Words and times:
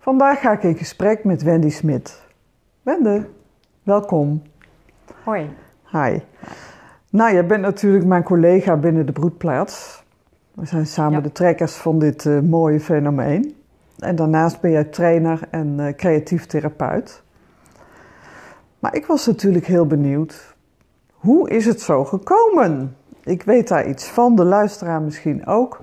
Vandaag 0.00 0.40
ga 0.40 0.52
ik 0.52 0.62
in 0.62 0.76
gesprek 0.76 1.24
met 1.24 1.42
Wendy 1.42 1.70
Smit. 1.70 2.22
Wende, 2.82 3.26
welkom. 3.82 4.42
Hoi. 5.24 5.50
Hi. 5.90 6.18
Nou, 7.10 7.32
jij 7.32 7.46
bent 7.46 7.60
natuurlijk 7.62 8.04
mijn 8.04 8.22
collega 8.22 8.76
binnen 8.76 9.06
de 9.06 9.12
broedplaats. 9.12 10.02
We 10.54 10.66
zijn 10.66 10.86
samen 10.86 11.12
Ja. 11.12 11.20
de 11.20 11.32
trekkers 11.32 11.74
van 11.74 11.98
dit 11.98 12.26
eh, 12.26 12.38
mooie 12.40 12.80
fenomeen. 12.80 13.56
En 13.98 14.16
daarnaast 14.16 14.60
ben 14.60 14.70
jij 14.70 14.84
trainer 14.84 15.40
en 15.50 15.74
eh, 15.80 15.94
creatief 15.94 16.46
therapeut. 16.46 17.22
Maar 18.78 18.94
ik 18.94 19.06
was 19.06 19.26
natuurlijk 19.26 19.66
heel 19.66 19.86
benieuwd. 19.86 20.54
Hoe 21.12 21.50
is 21.50 21.66
het 21.66 21.80
zo 21.80 22.04
gekomen? 22.04 22.96
Ik 23.24 23.42
weet 23.42 23.68
daar 23.68 23.88
iets 23.88 24.04
van, 24.08 24.36
de 24.36 24.44
luisteraar 24.44 25.02
misschien 25.02 25.46
ook. 25.46 25.80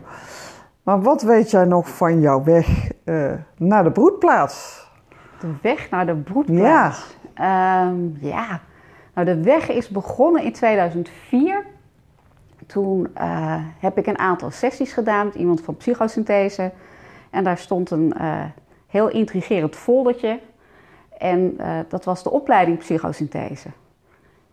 Maar 0.87 1.01
wat 1.01 1.21
weet 1.21 1.51
jij 1.51 1.65
nog 1.65 1.89
van 1.89 2.19
jouw 2.19 2.43
weg 2.43 2.91
eh, 3.03 3.33
naar 3.57 3.83
de 3.83 3.91
broedplaats? 3.91 4.87
De 5.39 5.53
weg 5.61 5.89
naar 5.89 6.05
de 6.05 6.15
broedplaats. 6.15 7.15
Ja. 7.35 7.93
ja. 8.19 8.61
Nou, 9.13 9.27
de 9.27 9.43
weg 9.43 9.69
is 9.69 9.89
begonnen 9.89 10.43
in 10.43 10.53
2004. 10.53 11.65
Toen 12.65 13.07
eh, 13.13 13.55
heb 13.79 13.97
ik 13.97 14.07
een 14.07 14.19
aantal 14.19 14.51
sessies 14.51 14.93
gedaan 14.93 15.25
met 15.25 15.35
iemand 15.35 15.61
van 15.61 15.77
psychosynthese. 15.77 16.71
En 17.29 17.43
daar 17.43 17.57
stond 17.57 17.91
een 17.91 18.13
eh, 18.13 18.43
heel 18.87 19.09
intrigerend 19.09 19.75
foldertje. 19.75 20.39
En 21.17 21.57
dat 21.87 22.05
was 22.05 22.23
de 22.23 22.31
opleiding 22.31 22.77
psychosynthese. 22.77 23.69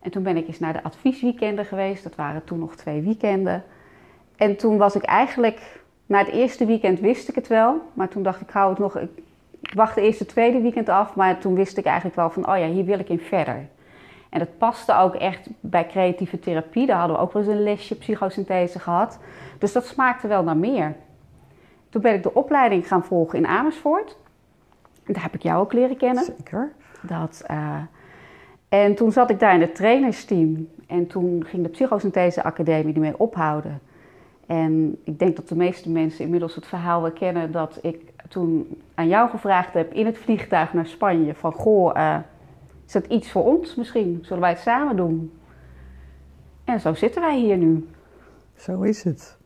En 0.01 0.11
toen 0.11 0.23
ben 0.23 0.37
ik 0.37 0.47
eens 0.47 0.59
naar 0.59 0.73
de 0.73 0.83
adviesweekenden 0.83 1.65
geweest. 1.65 2.03
Dat 2.03 2.15
waren 2.15 2.43
toen 2.43 2.59
nog 2.59 2.75
twee 2.75 3.01
weekenden. 3.01 3.63
En 4.35 4.57
toen 4.57 4.77
was 4.77 4.95
ik 4.95 5.03
eigenlijk... 5.03 5.83
Na 6.05 6.17
het 6.17 6.27
eerste 6.27 6.65
weekend 6.65 6.99
wist 6.99 7.29
ik 7.29 7.35
het 7.35 7.47
wel. 7.47 7.81
Maar 7.93 8.07
toen 8.07 8.23
dacht 8.23 8.41
ik, 8.41 8.47
ik 8.47 8.53
hou 8.53 8.69
het 8.69 8.79
nog... 8.79 8.97
Ik 9.59 9.73
wachtte 9.73 10.01
eerst 10.01 10.19
het 10.19 10.27
tweede 10.27 10.61
weekend 10.61 10.89
af. 10.89 11.15
Maar 11.15 11.37
toen 11.37 11.55
wist 11.55 11.77
ik 11.77 11.85
eigenlijk 11.85 12.15
wel 12.15 12.29
van... 12.29 12.49
Oh 12.49 12.57
ja, 12.57 12.67
hier 12.67 12.85
wil 12.85 12.99
ik 12.99 13.09
in 13.09 13.19
verder. 13.19 13.67
En 14.29 14.39
dat 14.39 14.57
paste 14.57 14.95
ook 14.97 15.15
echt 15.15 15.49
bij 15.59 15.87
creatieve 15.87 16.39
therapie. 16.39 16.85
Daar 16.85 16.97
hadden 16.97 17.15
we 17.15 17.21
ook 17.21 17.33
wel 17.33 17.41
eens 17.41 17.51
een 17.51 17.63
lesje 17.63 17.95
psychosynthese 17.95 18.79
gehad. 18.79 19.19
Dus 19.59 19.71
dat 19.71 19.85
smaakte 19.85 20.27
wel 20.27 20.43
naar 20.43 20.57
meer. 20.57 20.95
Toen 21.89 22.01
ben 22.01 22.13
ik 22.13 22.23
de 22.23 22.33
opleiding 22.33 22.87
gaan 22.87 23.03
volgen 23.03 23.37
in 23.37 23.47
Amersfoort. 23.47 24.17
Daar 25.05 25.23
heb 25.23 25.33
ik 25.33 25.41
jou 25.41 25.59
ook 25.59 25.73
leren 25.73 25.97
kennen. 25.97 26.23
Zeker. 26.23 26.71
Dat, 27.01 27.43
uh, 27.51 27.77
en 28.69 28.95
toen 28.95 29.11
zat 29.11 29.29
ik 29.29 29.39
daar 29.39 29.53
in 29.53 29.61
het 29.61 29.75
trainersteam. 29.75 30.67
En 30.87 31.07
toen 31.07 31.45
ging 31.47 31.63
de 31.63 31.69
Psychosynthese 31.69 32.43
Academie 32.43 32.93
ermee 32.93 33.19
ophouden. 33.19 33.79
En 34.45 34.97
ik 35.03 35.19
denk 35.19 35.35
dat 35.35 35.47
de 35.47 35.55
meeste 35.55 35.89
mensen 35.89 36.23
inmiddels 36.23 36.55
het 36.55 36.67
verhaal 36.67 37.01
wel 37.01 37.11
kennen 37.11 37.51
dat 37.51 37.79
ik 37.81 38.13
toen 38.29 38.81
aan 38.95 39.07
jou 39.07 39.29
gevraagd 39.29 39.73
heb 39.73 39.93
in 39.93 40.05
het 40.05 40.17
vliegtuig 40.17 40.73
naar 40.73 40.87
Spanje: 40.87 41.35
van 41.35 41.53
goh, 41.53 41.95
uh, 41.97 42.17
is 42.85 42.91
dat 42.91 43.05
iets 43.05 43.31
voor 43.31 43.45
ons 43.45 43.75
misschien? 43.75 44.19
Zullen 44.21 44.41
wij 44.41 44.49
het 44.49 44.59
samen 44.59 44.95
doen? 44.95 45.31
En 46.63 46.79
zo 46.79 46.93
zitten 46.93 47.21
wij 47.21 47.37
hier 47.37 47.57
nu. 47.57 47.87
Zo 48.55 48.81
is 48.81 49.03
het. 49.03 49.37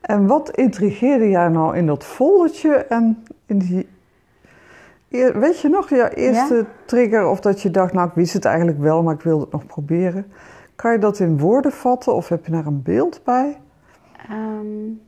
En 0.00 0.26
wat 0.26 0.50
intrigeerde 0.50 1.28
jij 1.28 1.48
nou 1.48 1.76
in 1.76 1.86
dat 1.86 2.04
foldertje 2.04 2.74
en 2.74 3.22
in 3.46 3.58
die 3.58 3.88
Weet 5.08 5.60
je 5.60 5.68
nog, 5.68 5.88
je 5.88 6.14
eerste 6.14 6.54
ja? 6.54 6.66
trigger 6.84 7.26
of 7.26 7.40
dat 7.40 7.60
je 7.62 7.70
dacht, 7.70 7.92
nou 7.92 8.08
ik 8.08 8.14
wist 8.14 8.32
het 8.32 8.44
eigenlijk 8.44 8.78
wel, 8.78 9.02
maar 9.02 9.14
ik 9.14 9.20
wilde 9.20 9.42
het 9.42 9.52
nog 9.52 9.66
proberen. 9.66 10.32
Kan 10.76 10.92
je 10.92 10.98
dat 10.98 11.18
in 11.18 11.38
woorden 11.38 11.72
vatten 11.72 12.14
of 12.14 12.28
heb 12.28 12.46
je 12.46 12.52
daar 12.52 12.66
een 12.66 12.82
beeld 12.82 13.20
bij? 13.24 13.60
Um, 14.30 15.00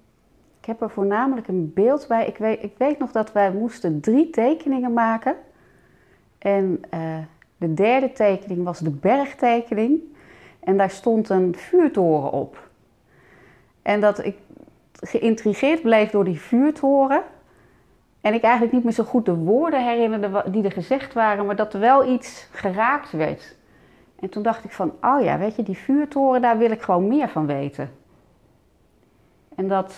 ik 0.61 0.66
heb 0.66 0.80
er 0.80 0.91
voornamelijk 0.91 1.48
een 1.48 1.72
beeld 1.75 2.06
bij. 2.08 2.27
Ik 2.27 2.36
weet, 2.36 2.62
ik 2.62 2.75
weet 2.77 2.98
nog 2.98 3.12
dat 3.12 3.33
wij 3.33 3.52
moesten 3.52 4.01
drie 4.01 4.30
tekeningen 4.30 4.92
maken. 4.92 5.36
En 6.39 6.83
uh, 6.95 7.18
de 7.57 7.74
derde 7.74 8.12
tekening 8.12 8.64
was 8.64 8.79
de 8.79 8.90
bergtekening. 8.90 10.01
En 10.61 10.77
daar 10.77 10.90
stond 10.90 11.29
een 11.29 11.55
vuurtoren 11.57 12.33
op. 12.33 12.68
En 13.83 14.01
dat 14.01 14.24
ik 14.24 14.36
geïntrigeerd 14.92 15.83
bleef 15.83 16.11
door 16.11 16.24
die 16.24 16.40
vuurtoren. 16.40 17.23
En 18.20 18.34
ik 18.34 18.42
eigenlijk 18.42 18.73
niet 18.73 18.84
meer 18.84 18.92
zo 18.92 19.05
goed 19.05 19.24
de 19.24 19.34
woorden 19.34 19.84
herinnerde 19.84 20.45
die 20.51 20.64
er 20.64 20.73
gezegd 20.73 21.13
waren, 21.13 21.46
maar 21.46 21.57
dat 21.57 21.74
er 21.74 21.80
wel 21.80 22.13
iets 22.13 22.48
geraakt 22.52 23.11
werd. 23.11 23.57
En 24.20 24.29
toen 24.29 24.42
dacht 24.42 24.64
ik 24.64 24.73
van, 24.73 24.92
oh 25.01 25.23
ja, 25.23 25.39
weet 25.39 25.57
je, 25.57 25.63
die 25.63 25.77
vuurtoren, 25.77 26.42
daar 26.42 26.58
wil 26.58 26.70
ik 26.70 26.83
gewoon 26.83 27.08
meer 27.08 27.29
van 27.29 27.46
weten. 27.46 27.90
En 29.60 29.68
dat, 29.68 29.94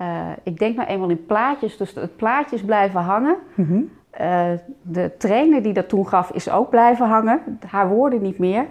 uh, 0.00 0.30
ik 0.42 0.58
denk 0.58 0.76
nou 0.76 0.88
eenmaal 0.88 1.08
in 1.08 1.26
plaatjes, 1.26 1.76
dus 1.76 1.94
het 1.94 2.16
plaatjes 2.16 2.62
blijven 2.62 3.00
hangen. 3.00 3.36
Mm 3.54 3.66
-hmm. 3.66 3.90
uh, 4.20 4.58
de 4.82 5.16
trainer 5.18 5.62
die 5.62 5.72
dat 5.72 5.88
toen 5.88 6.08
gaf, 6.08 6.30
is 6.30 6.50
ook 6.50 6.70
blijven 6.70 7.06
hangen. 7.06 7.58
Haar 7.66 7.88
woorden 7.88 8.22
niet 8.22 8.38
meer. 8.38 8.66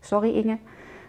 Sorry 0.00 0.34
Inge. 0.34 0.58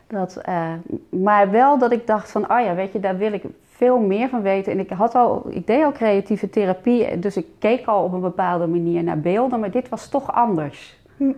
Dat, 0.07 0.41
uh, 0.50 0.74
maar 1.09 1.52
wel 1.52 1.78
dat 1.78 1.91
ik 1.91 2.07
dacht 2.07 2.31
van, 2.31 2.52
oh 2.52 2.59
ja, 2.59 2.75
weet 2.75 2.91
je, 2.91 3.00
daar 3.00 3.18
wil 3.18 3.34
ik 3.34 3.44
veel 3.63 4.00
meer 4.00 4.29
van 4.29 4.41
weten. 4.41 4.72
En 4.72 4.79
ik, 4.79 4.90
had 4.90 5.16
al, 5.16 5.46
ik 5.50 5.68
deed 5.68 5.84
al 5.84 5.91
creatieve 5.91 6.50
therapie, 6.50 7.19
dus 7.19 7.38
ik 7.38 7.46
keek 7.59 7.85
al 7.85 8.03
op 8.03 8.13
een 8.13 8.22
bepaalde 8.22 8.68
manier 8.68 9.03
naar 9.03 9.19
beelden, 9.19 9.59
maar 9.59 9.72
dit 9.72 9.90
was 9.90 10.09
toch 10.09 10.34
anders. 10.34 11.00
Hm. 11.18 11.31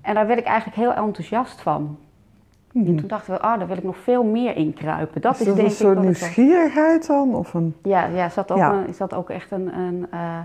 En 0.00 0.14
daar 0.14 0.26
werd 0.26 0.38
ik 0.38 0.46
eigenlijk 0.46 0.76
heel 0.76 1.04
enthousiast 1.04 1.60
van. 1.60 1.98
En 2.74 2.96
toen 2.96 3.06
dachten 3.06 3.34
we, 3.34 3.38
oh, 3.38 3.58
daar 3.58 3.66
wil 3.66 3.76
ik 3.76 3.82
nog 3.82 3.96
veel 3.96 4.24
meer 4.24 4.56
in 4.56 4.74
kruipen. 4.74 5.20
Dat 5.20 5.34
is, 5.34 5.40
is 5.40 5.46
dat 5.46 5.56
denk 5.56 5.68
een 5.68 5.74
soort 5.74 5.96
ik 5.96 6.02
nieuwsgierigheid 6.02 7.06
dan? 7.06 7.34
Of 7.34 7.54
een... 7.54 7.74
Ja, 7.82 8.04
ja, 8.04 8.28
zat 8.28 8.50
ook 8.50 8.58
ja. 8.58 8.72
Een, 8.72 8.88
is 8.88 8.96
dat 8.96 9.14
ook 9.14 9.30
echt 9.30 9.50
een, 9.50 9.78
een 9.78 10.06
uh, 10.14 10.38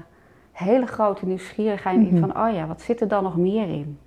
hele 0.51 0.85
grote 0.85 1.25
nieuwsgierigheid 1.25 2.07
in 2.07 2.19
van, 2.19 2.37
oh 2.37 2.53
ja, 2.53 2.67
wat 2.67 2.81
zit 2.81 3.01
er 3.01 3.07
dan 3.07 3.23
nog 3.23 3.37
meer 3.37 3.69
in? 3.69 3.99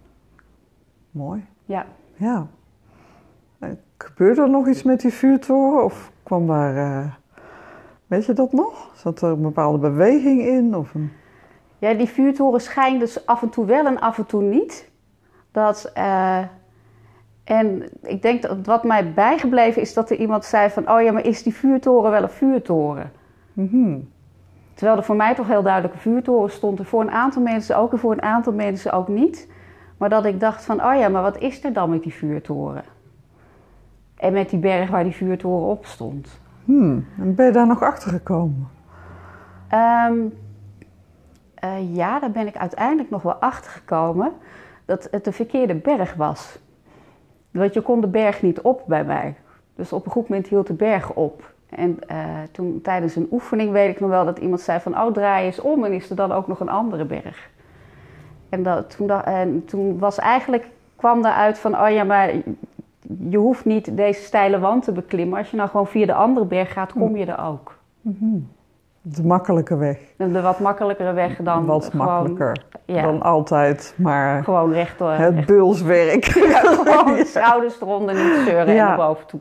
Mooi. 1.11 1.47
Ja. 1.65 1.87
Ja. 2.15 2.47
Eh, 3.59 3.69
Gebeurde 3.99 4.43
er 4.43 4.51
nog 4.51 4.69
iets 4.69 4.83
met 4.83 5.01
die 5.01 5.13
vuurtoren 5.13 5.85
of 5.85 6.13
kwam 6.23 6.47
daar... 6.47 6.75
Uh... 6.77 7.13
Weet 8.07 8.27
je 8.27 8.33
dat 8.33 8.53
nog? 8.53 8.91
Zat 8.95 9.23
er 9.23 9.31
een 9.31 9.43
bepaalde 9.43 9.79
beweging 9.79 10.41
in? 10.41 10.77
Of 10.77 10.95
een... 10.95 11.13
Ja, 11.79 11.95
die 11.95 12.09
vuurtoren 12.09 12.61
schijnt 12.61 13.01
dus 13.01 13.27
af 13.27 13.43
en 13.43 13.49
toe 13.49 13.65
wel 13.65 13.87
en 13.87 14.01
af 14.01 14.19
en 14.19 14.27
toe 14.27 14.43
niet. 14.43 14.91
Dat, 15.51 15.93
uh, 15.97 16.43
en 17.49 17.89
ik 18.03 18.23
denk 18.23 18.43
dat 18.43 18.67
wat 18.67 18.85
mij 18.85 19.13
bijgebleven 19.13 19.83
is 19.83 19.95
dat 19.95 20.11
er 20.11 20.17
iemand 20.17 20.45
zei 20.45 20.71
van... 20.71 20.91
oh 20.91 21.03
ja, 21.03 21.13
maar 21.13 21.25
is 21.25 21.43
die 21.43 21.55
vuurtoren 21.55 22.11
wel 22.11 22.23
een 22.23 22.31
vuurtoren? 22.31 23.13
Mm 23.53 23.69
-hmm. 23.71 24.09
Terwijl 24.75 24.99
er 24.99 25.05
voor 25.05 25.17
mij 25.17 25.35
toch 25.35 25.47
heel 25.47 25.63
duidelijk 25.63 25.95
een 25.95 26.01
vuurtoren 26.01 26.51
stond. 26.51 26.79
En 26.79 26.85
voor 26.85 27.01
een 27.01 27.11
aantal 27.11 27.43
mensen 27.43 27.77
ook 27.77 27.93
en 27.93 27.99
voor 27.99 28.13
een 28.13 28.23
aantal 28.23 28.53
mensen 28.53 28.93
ook 28.93 29.09
niet. 29.09 29.51
Maar 29.97 30.09
dat 30.09 30.25
ik 30.25 30.41
dacht 30.41 30.65
van, 30.65 30.85
oh 30.85 30.95
ja, 30.99 31.09
maar 31.09 31.23
wat 31.23 31.39
is 31.39 31.65
er 31.65 31.73
dan 31.73 31.91
met 31.91 32.03
die 32.03 32.13
vuurtoren? 32.13 32.85
En 34.17 34.33
met 34.33 34.51
die 34.51 34.59
berg 34.59 34.91
waar 34.91 35.05
die 35.05 35.15
vuurtoren 35.15 35.69
op 35.69 35.87
stond. 35.87 36.41
Hmm, 36.65 37.07
en 37.19 37.35
ben 37.35 37.47
je 37.47 37.53
daar 37.53 37.67
nog 37.67 37.83
achter 37.83 38.11
gekomen? 38.11 38.69
Um, 40.09 40.33
uh, 41.65 41.95
ja, 41.97 42.19
daar 42.19 42.31
ben 42.31 42.47
ik 42.47 42.57
uiteindelijk 42.57 43.11
nog 43.11 43.23
wel 43.23 43.35
achter 43.35 43.71
gekomen 43.71 44.33
dat 44.85 45.09
het 45.11 45.25
de 45.25 45.33
verkeerde 45.33 45.75
berg 45.75 46.15
was. 46.15 46.59
Want 47.51 47.75
je 47.75 47.81
kon 47.81 48.01
de 48.01 48.07
berg 48.07 48.43
niet 48.43 48.61
op 48.61 48.83
bij 48.87 49.05
mij. 49.05 49.35
Dus 49.75 49.93
op 49.93 50.05
een 50.05 50.11
goed 50.11 50.29
moment 50.29 50.49
hield 50.49 50.67
de 50.67 50.75
berg 50.75 51.13
op. 51.13 51.53
En 51.69 51.99
uh, 52.11 52.17
toen 52.53 52.81
tijdens 52.83 53.17
een 53.17 53.29
oefening 53.31 53.71
weet 53.71 53.91
ik 53.91 54.01
nog 54.01 54.11
wel 54.11 54.25
dat 54.25 54.39
iemand 54.39 54.61
zei 54.61 54.81
van... 54.81 55.01
oh, 55.01 55.13
draai 55.13 55.47
eens 55.47 55.61
om 55.61 55.85
en 55.85 55.93
is 55.93 56.11
er 56.11 56.17
dan 56.17 56.33
ook 56.33 56.47
nog 56.47 56.61
een 56.61 56.69
andere 56.69 57.05
berg. 57.05 57.51
En, 58.49 58.63
dat, 58.63 58.97
toen, 58.97 59.07
dat, 59.07 59.25
en 59.25 59.65
toen 59.65 59.99
was 59.99 60.19
eigenlijk, 60.19 60.69
kwam 60.97 61.23
daaruit 61.23 61.59
van... 61.59 61.81
oh 61.81 61.91
ja, 61.91 62.05
maar 62.05 62.33
je 63.29 63.39
hoeft 63.39 63.65
niet 63.65 63.97
deze 63.97 64.23
steile 64.23 64.59
wand 64.59 64.85
te 64.85 64.93
beklimmen. 64.93 65.39
Als 65.39 65.51
je 65.51 65.57
nou 65.57 65.69
gewoon 65.69 65.87
via 65.87 66.07
de 66.07 66.15
andere 66.15 66.47
berg 66.47 66.73
gaat, 66.73 66.93
kom 66.93 67.17
je 67.17 67.27
er 67.27 67.45
ook. 67.45 67.79
Mm 68.01 68.17
-hmm. 68.19 68.49
De 69.03 69.25
makkelijke 69.25 69.77
weg. 69.77 69.99
De 70.17 70.41
wat 70.41 70.59
makkelijkere 70.59 71.13
weg 71.13 71.37
dan 71.37 71.67
Wat 71.67 71.85
gewoon, 71.85 72.07
makkelijker 72.07 72.65
ja. 72.85 73.03
dan 73.03 73.23
altijd, 73.23 73.95
maar 73.97 74.45
gewoon 74.45 74.73
recht 74.73 74.99
door. 74.99 75.11
het 75.11 75.35
recht. 75.35 75.47
bulswerk. 75.47 76.25
Ja, 76.49 76.61
gewoon 76.61 77.17
ja. 77.17 77.25
schouders 77.25 77.81
eronder, 77.81 78.15
niet 78.15 78.47
zeuren 78.47 78.75
ja. 78.75 78.81
en 78.81 78.97
naar 78.97 79.07
boven 79.07 79.27
toe 79.27 79.41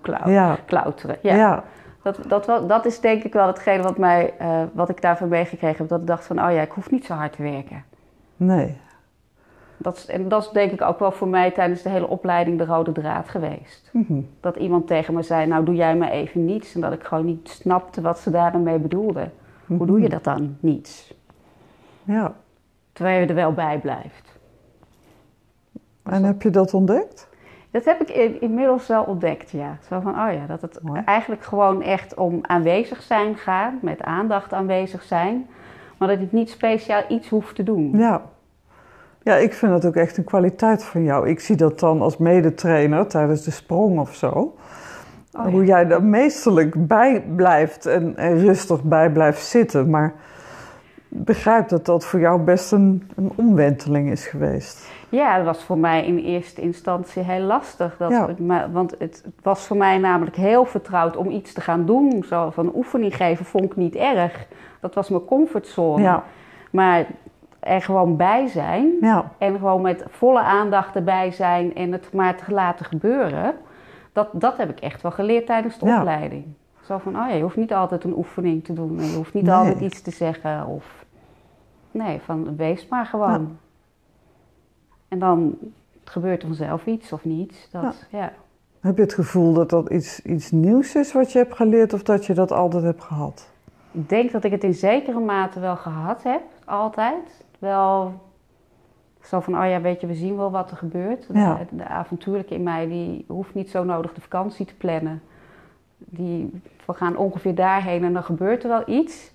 klauteren. 0.65 1.17
Ja. 1.21 1.63
Dat, 2.03 2.19
dat, 2.27 2.45
dat, 2.45 2.69
dat 2.69 2.85
is 2.85 2.99
denk 2.99 3.23
ik 3.23 3.33
wel 3.33 3.47
hetgene 3.47 3.83
wat, 3.83 3.97
mij, 3.97 4.33
uh, 4.41 4.61
wat 4.73 4.89
ik 4.89 5.01
daarvan 5.01 5.27
meegekregen 5.27 5.77
heb. 5.77 5.89
Dat 5.89 5.99
ik 5.99 6.07
dacht 6.07 6.25
van, 6.25 6.43
oh 6.43 6.51
ja, 6.51 6.61
ik 6.61 6.71
hoef 6.71 6.91
niet 6.91 7.05
zo 7.05 7.13
hard 7.13 7.33
te 7.33 7.43
werken. 7.43 7.83
Nee. 8.37 8.77
Dat, 9.77 10.05
en 10.07 10.27
dat 10.27 10.43
is 10.43 10.49
denk 10.49 10.71
ik 10.71 10.81
ook 10.81 10.99
wel 10.99 11.11
voor 11.11 11.27
mij 11.27 11.51
tijdens 11.51 11.81
de 11.81 11.89
hele 11.89 12.07
opleiding 12.07 12.57
de 12.57 12.65
rode 12.65 12.91
draad 12.91 13.29
geweest. 13.29 13.89
Mm 13.93 14.05
-hmm. 14.07 14.29
Dat 14.39 14.55
iemand 14.55 14.87
tegen 14.87 15.13
me 15.13 15.21
zei, 15.21 15.47
nou 15.47 15.65
doe 15.65 15.75
jij 15.75 15.95
maar 15.95 16.09
even 16.09 16.45
niets. 16.45 16.75
En 16.75 16.81
dat 16.81 16.93
ik 16.93 17.03
gewoon 17.03 17.25
niet 17.25 17.49
snapte 17.49 18.01
wat 18.01 18.19
ze 18.19 18.29
daar 18.29 18.51
dan 18.51 18.63
mee 18.63 18.79
bedoelden. 18.79 19.31
Hoe 19.67 19.85
doe 19.85 20.01
je 20.01 20.09
dat 20.09 20.23
dan? 20.23 20.57
Niets. 20.59 21.13
Ja. 22.03 22.35
Terwijl 22.93 23.19
je 23.19 23.27
er 23.27 23.35
wel 23.35 23.53
bij 23.53 23.79
blijft. 23.79 24.39
En 26.03 26.23
heb 26.23 26.41
je 26.41 26.49
dat 26.49 26.73
ontdekt? 26.73 27.29
Dat 27.71 27.85
heb 27.85 28.01
ik 28.01 28.09
in, 28.09 28.41
inmiddels 28.41 28.87
wel 28.87 29.03
ontdekt, 29.03 29.49
ja. 29.49 29.77
Zo 29.89 29.99
van, 29.99 30.11
oh 30.11 30.33
ja, 30.33 30.45
dat 30.47 30.61
het 30.61 30.79
Mooi. 30.81 31.01
eigenlijk 31.05 31.43
gewoon 31.43 31.81
echt 31.81 32.13
om 32.13 32.39
aanwezig 32.41 33.01
zijn 33.01 33.35
gaat, 33.35 33.81
met 33.81 34.01
aandacht 34.01 34.53
aanwezig 34.53 35.03
zijn. 35.03 35.47
Maar 35.97 36.07
dat 36.07 36.19
ik 36.19 36.31
niet 36.31 36.49
speciaal 36.49 37.03
iets 37.07 37.29
hoef 37.29 37.53
te 37.53 37.63
doen. 37.63 37.97
Ja. 37.97 38.21
Ja, 39.23 39.35
ik 39.35 39.53
vind 39.53 39.71
dat 39.71 39.85
ook 39.85 39.95
echt 39.95 40.17
een 40.17 40.23
kwaliteit 40.23 40.83
van 40.83 41.03
jou. 41.03 41.29
Ik 41.29 41.39
zie 41.39 41.55
dat 41.55 41.79
dan 41.79 42.01
als 42.01 42.17
medetrainer 42.17 43.07
tijdens 43.07 43.43
de 43.43 43.51
sprong 43.51 43.99
of 43.99 44.15
zo. 44.15 44.55
Oh, 45.37 45.45
ja. 45.45 45.51
Hoe 45.51 45.65
jij 45.65 45.87
er 45.89 46.03
meesterlijk 46.03 46.87
bij 46.87 47.23
blijft 47.35 47.85
en, 47.85 48.17
en 48.17 48.37
rustig 48.39 48.83
bij 48.83 49.11
blijft 49.11 49.45
zitten. 49.45 49.89
Maar 49.89 50.13
begrijp 51.07 51.69
dat 51.69 51.85
dat 51.85 52.05
voor 52.05 52.19
jou 52.19 52.41
best 52.41 52.71
een, 52.71 53.09
een 53.15 53.31
omwenteling 53.35 54.11
is 54.11 54.27
geweest. 54.27 54.91
Ja, 55.09 55.35
dat 55.37 55.45
was 55.45 55.63
voor 55.63 55.77
mij 55.77 56.05
in 56.05 56.17
eerste 56.17 56.61
instantie 56.61 57.23
heel 57.23 57.45
lastig. 57.45 57.95
Dat, 57.97 58.11
Ja. 58.11 58.27
het 58.27 58.39
ma- 58.39 58.69
want 58.71 58.91
het, 58.91 59.21
het 59.25 59.43
was 59.43 59.67
voor 59.67 59.77
mij 59.77 59.97
namelijk 59.97 60.35
heel 60.35 60.65
vertrouwd 60.65 61.15
om 61.17 61.29
iets 61.29 61.53
te 61.53 61.61
gaan 61.61 61.85
doen. 61.85 62.23
Zo 62.29 62.49
van 62.49 62.71
oefening 62.75 63.15
geven 63.15 63.45
vond 63.45 63.63
ik 63.63 63.75
niet 63.75 63.95
erg. 63.95 64.47
Dat 64.79 64.93
was 64.95 65.09
mijn 65.09 65.25
comfortzone. 65.25 66.01
Ja, 66.01 66.23
Maar 66.71 67.05
er 67.59 67.81
gewoon 67.81 68.15
bij 68.17 68.47
zijn 68.47 68.91
ja, 69.01 69.31
en 69.37 69.53
gewoon 69.57 69.81
met 69.81 70.03
volle 70.09 70.41
aandacht 70.41 70.95
erbij 70.95 71.31
zijn 71.31 71.75
en 71.75 71.91
het 71.91 72.13
maar 72.13 72.35
te 72.35 72.53
laten 72.53 72.85
gebeuren. 72.85 73.53
Dat, 74.17 74.29
dat 74.33 74.57
heb 74.57 74.69
ik 74.69 74.79
echt 74.79 75.01
wel 75.01 75.11
geleerd 75.11 75.45
tijdens 75.45 75.77
de 75.79 75.85
Ja. 75.85 75.97
opleiding. 75.97 76.45
Zo 76.85 76.97
van, 76.97 77.15
oh 77.19 77.27
ja, 77.29 77.33
je 77.35 77.41
hoeft 77.41 77.55
niet 77.55 77.73
altijd 77.73 78.03
een 78.03 78.15
oefening 78.17 78.63
te 78.63 78.73
doen. 78.73 78.99
En 78.99 79.05
je 79.05 79.15
hoeft 79.15 79.33
niet 79.33 79.43
Nee. 79.43 79.53
altijd 79.53 79.79
iets 79.79 80.01
te 80.01 80.11
zeggen. 80.11 80.65
Of... 80.65 81.05
Nee, 81.91 82.19
van 82.21 82.55
wees 82.55 82.87
maar 82.87 83.05
gewoon. 83.05 83.29
Ja. 83.41 83.55
En 85.07 85.19
dan 85.19 85.57
gebeurt 86.03 86.41
er 86.41 86.47
vanzelf 86.47 86.85
iets 86.85 87.11
of 87.11 87.25
niets. 87.25 87.69
Dat, 87.71 88.07
ja. 88.11 88.31
Heb 88.79 88.95
je 88.95 89.01
het 89.01 89.13
gevoel 89.13 89.53
dat 89.53 89.69
dat 89.69 89.89
iets, 89.89 90.21
iets 90.21 90.51
nieuws 90.51 90.95
is 90.95 91.13
wat 91.13 91.31
je 91.31 91.37
hebt 91.37 91.55
geleerd 91.55 91.93
of 91.93 92.03
dat 92.03 92.25
je 92.25 92.33
dat 92.33 92.51
altijd 92.51 92.83
hebt 92.83 93.03
gehad? 93.03 93.49
Ik 93.91 94.09
denk 94.09 94.31
dat 94.31 94.43
ik 94.43 94.51
het 94.51 94.63
in 94.63 94.73
zekere 94.73 95.19
mate 95.19 95.59
wel 95.59 95.75
gehad 95.75 96.23
heb, 96.23 96.41
altijd. 96.65 97.43
Wel 97.59 98.13
zo 99.27 99.39
van, 99.39 99.59
oh 99.59 99.69
ja, 99.69 99.81
weet 99.81 100.01
je, 100.01 100.07
we 100.07 100.15
zien 100.15 100.35
wel 100.35 100.51
wat 100.51 100.71
er 100.71 100.77
gebeurt. 100.77 101.27
Ja. 101.33 101.55
De, 101.69 101.75
de 101.75 101.87
avontuurlijke 101.87 102.53
in 102.53 102.63
mij, 102.63 102.87
die 102.87 103.25
hoeft 103.27 103.53
niet 103.53 103.69
zo 103.69 103.83
nodig 103.83 104.13
de 104.13 104.21
vakantie 104.21 104.65
te 104.65 104.75
plannen. 104.75 105.21
Die, 105.97 106.61
we 106.85 106.93
gaan 106.93 107.17
ongeveer 107.17 107.55
daarheen 107.55 108.03
en 108.03 108.13
dan 108.13 108.23
gebeurt 108.23 108.63
er 108.63 108.69
wel 108.69 108.83
iets. 108.85 109.31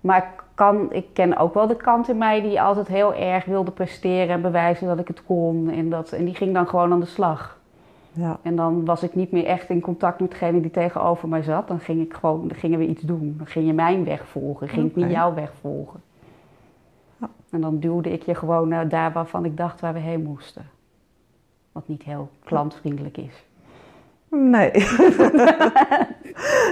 Maar 0.00 0.16
ik, 0.16 0.44
kan, 0.54 0.92
ik 0.92 1.06
ken 1.12 1.36
ook 1.36 1.54
wel 1.54 1.66
de 1.66 1.76
kant 1.76 2.08
in 2.08 2.18
mij 2.18 2.40
die 2.40 2.60
altijd 2.60 2.88
heel 2.88 3.14
erg 3.14 3.44
wilde 3.44 3.70
presteren 3.70 4.28
en 4.28 4.42
bewijzen 4.42 4.86
dat 4.86 4.98
ik 4.98 5.08
het 5.08 5.24
kon. 5.24 5.70
En, 5.70 5.90
dat, 5.90 6.12
en 6.12 6.24
die 6.24 6.34
ging 6.34 6.54
dan 6.54 6.68
gewoon 6.68 6.92
aan 6.92 7.00
de 7.00 7.06
slag. 7.06 7.58
Ja, 8.12 8.38
En 8.42 8.56
dan 8.56 8.84
was 8.84 9.02
ik 9.02 9.14
niet 9.14 9.32
meer 9.32 9.44
echt 9.44 9.70
in 9.70 9.80
contact 9.80 10.20
met 10.20 10.30
degene 10.30 10.60
die 10.60 10.70
tegenover 10.70 11.28
mij 11.28 11.42
zat. 11.42 11.68
Dan 11.68 11.80
ging 11.80 12.00
ik 12.02 12.14
gewoon, 12.14 12.48
dan 12.48 12.56
gingen 12.56 12.78
we 12.78 12.86
iets 12.86 13.02
doen. 13.02 13.34
Dan 13.36 13.46
ging 13.46 13.66
je 13.66 13.72
mijn 13.72 14.04
weg 14.04 14.26
volgen, 14.26 14.68
ging 14.68 14.86
ik 14.86 14.96
niet 14.96 15.10
jouw 15.10 15.34
weg 15.34 15.52
volgen. 15.60 16.00
En 17.56 17.62
dan 17.62 17.78
duwde 17.78 18.12
ik 18.12 18.22
je 18.22 18.34
gewoon 18.34 18.88
daar 18.88 19.12
waarvan 19.12 19.44
ik 19.44 19.56
dacht 19.56 19.80
waar 19.80 19.92
we 19.92 19.98
heen 19.98 20.22
moesten. 20.22 20.68
Wat 21.72 21.88
niet 21.88 22.02
heel 22.02 22.28
klantvriendelijk 22.44 23.16
is. 23.16 23.44
nee. 24.54 24.70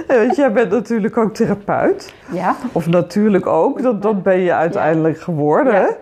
Want 0.07 0.35
jij 0.35 0.51
bent 0.53 0.71
natuurlijk 0.71 1.17
ook 1.17 1.33
therapeut. 1.33 2.13
Ja? 2.31 2.55
Of 2.71 2.87
natuurlijk 2.87 3.45
ook, 3.45 3.81
dat, 3.81 4.01
dat 4.01 4.23
ben 4.23 4.39
je 4.39 4.53
uiteindelijk 4.53 5.19
geworden. 5.19 5.73
Ja. 5.73 5.95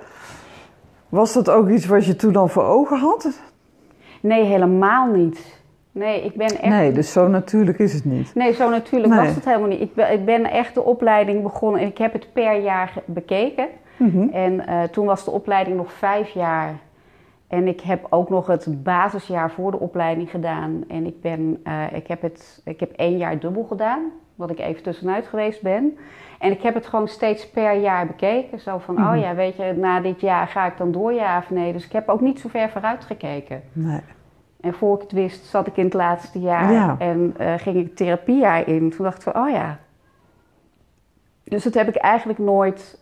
Was 1.10 1.34
dat 1.34 1.50
ook 1.50 1.70
iets 1.70 1.86
wat 1.86 2.06
je 2.06 2.16
toen 2.16 2.36
al 2.36 2.48
voor 2.48 2.64
ogen 2.64 2.98
had? 3.00 3.42
Nee, 4.22 4.44
helemaal 4.44 5.08
niet. 5.08 5.62
Nee, 5.92 6.24
ik 6.26 6.36
ben 6.36 6.48
echt... 6.48 6.64
Nee, 6.74 6.92
dus 6.92 7.12
zo 7.12 7.28
natuurlijk 7.28 7.80
is 7.80 7.94
het 7.94 8.06
niet. 8.06 8.36
Nee, 8.36 8.54
zo 8.54 8.70
natuurlijk 8.70 9.14
Nee. 9.14 9.26
was 9.26 9.36
het 9.36 9.46
helemaal 9.46 9.68
niet. 9.68 9.82
Ik 9.82 9.94
ben, 9.94 10.12
ik 10.12 10.26
ben 10.26 10.46
echt 10.46 10.74
de 10.74 10.84
opleiding 10.84 11.44
begonnen 11.44 11.82
en 11.82 11.88
ik 11.88 11.98
heb 11.98 12.14
het 12.14 12.34
per 12.34 12.62
jaar 12.62 12.88
ge- 12.88 13.02
Mhm. 13.98 14.28
En 14.30 14.68
eh, 14.68 14.84
toen 14.84 15.06
was 15.06 15.26
de 15.26 15.32
opleiding 15.32 15.78
nog 15.78 15.92
vijf 15.94 16.30
jaar. 16.30 16.74
En 17.48 17.68
ik 17.68 17.82
heb 17.82 18.08
ook 18.10 18.30
nog 18.30 18.48
het 18.48 18.84
basisjaar 18.84 19.52
voor 19.52 19.72
de 19.72 19.80
opleiding 19.80 20.30
gedaan. 20.30 20.84
En 20.88 21.06
ik, 21.06 21.22
ben, 21.22 21.60
eh, 21.64 21.92
ik, 21.94 22.08
heb 22.08 22.22
het, 22.22 22.62
ik 22.66 22.80
heb 22.80 22.92
één 22.92 23.18
jaar 23.18 23.40
dubbel 23.40 23.64
gedaan, 23.64 24.02
wat 24.36 24.50
ik 24.50 24.60
even 24.60 24.84
tussenuit 24.84 25.28
geweest 25.28 25.62
ben. 25.62 25.98
En 26.40 26.52
ik 26.52 26.62
heb 26.62 26.74
het 26.74 26.86
gewoon 26.86 27.08
steeds 27.08 27.50
per 27.50 27.74
jaar 27.80 28.08
bekeken. 28.08 28.60
Zo 28.60 28.78
van, 28.78 28.96
Mhm. 28.96 29.10
oh 29.14 29.20
ja, 29.22 29.36
weet 29.36 29.56
je, 29.56 29.74
na 29.78 30.00
dit 30.00 30.22
jaar 30.22 30.48
ga 30.48 30.66
ik 30.66 30.78
dan 30.78 30.92
door, 30.92 31.14
ja 31.14 31.38
of 31.38 31.50
nee. 31.50 31.74
Dus 31.74 31.86
ik 31.86 31.92
heb 31.92 32.10
ook 32.10 32.22
niet 32.22 32.40
zo 32.40 32.50
ver 32.50 32.70
vooruit 32.70 33.04
gekeken. 33.06 33.62
Nee. 33.74 34.00
En 34.62 34.74
voor 34.74 34.96
ik 34.96 35.02
het 35.02 35.12
wist, 35.12 35.46
zat 35.46 35.68
ik 35.68 35.78
in 35.78 35.84
het 35.86 35.94
laatste 35.94 36.40
jaar 36.40 36.72
Ja. 36.72 36.96
en 37.00 37.34
eh, 37.38 37.54
ging 37.58 37.76
ik 37.78 37.96
therapiejaar 37.96 38.68
in. 38.68 38.90
Toen 38.90 39.06
dacht 39.06 39.18
ik 39.18 39.32
van, 39.34 39.44
oh 39.44 39.50
ja. 39.50 39.78
Dus 41.44 41.64
dat 41.64 41.74
heb 41.74 41.88
ik 41.88 41.96
eigenlijk 41.96 42.40
nooit... 42.40 43.02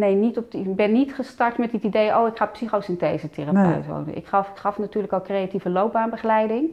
nee, 0.00 0.14
niet 0.14 0.38
op 0.38 0.50
die, 0.50 0.60
ik 0.68 0.76
ben 0.76 0.92
niet 0.92 1.14
gestart 1.14 1.58
met 1.58 1.72
het 1.72 1.82
idee... 1.82 2.16
oh, 2.18 2.26
ik 2.26 2.36
ga 2.36 2.46
psychosynthese 2.46 3.30
therapeut 3.30 3.64
Nee. 3.64 3.82
worden. 3.94 4.16
Ik 4.16 4.26
gaf, 4.26 4.48
ik 4.48 4.56
gaf 4.56 4.78
natuurlijk 4.78 5.12
al 5.12 5.22
creatieve 5.22 5.70
loopbaanbegeleiding. 5.70 6.68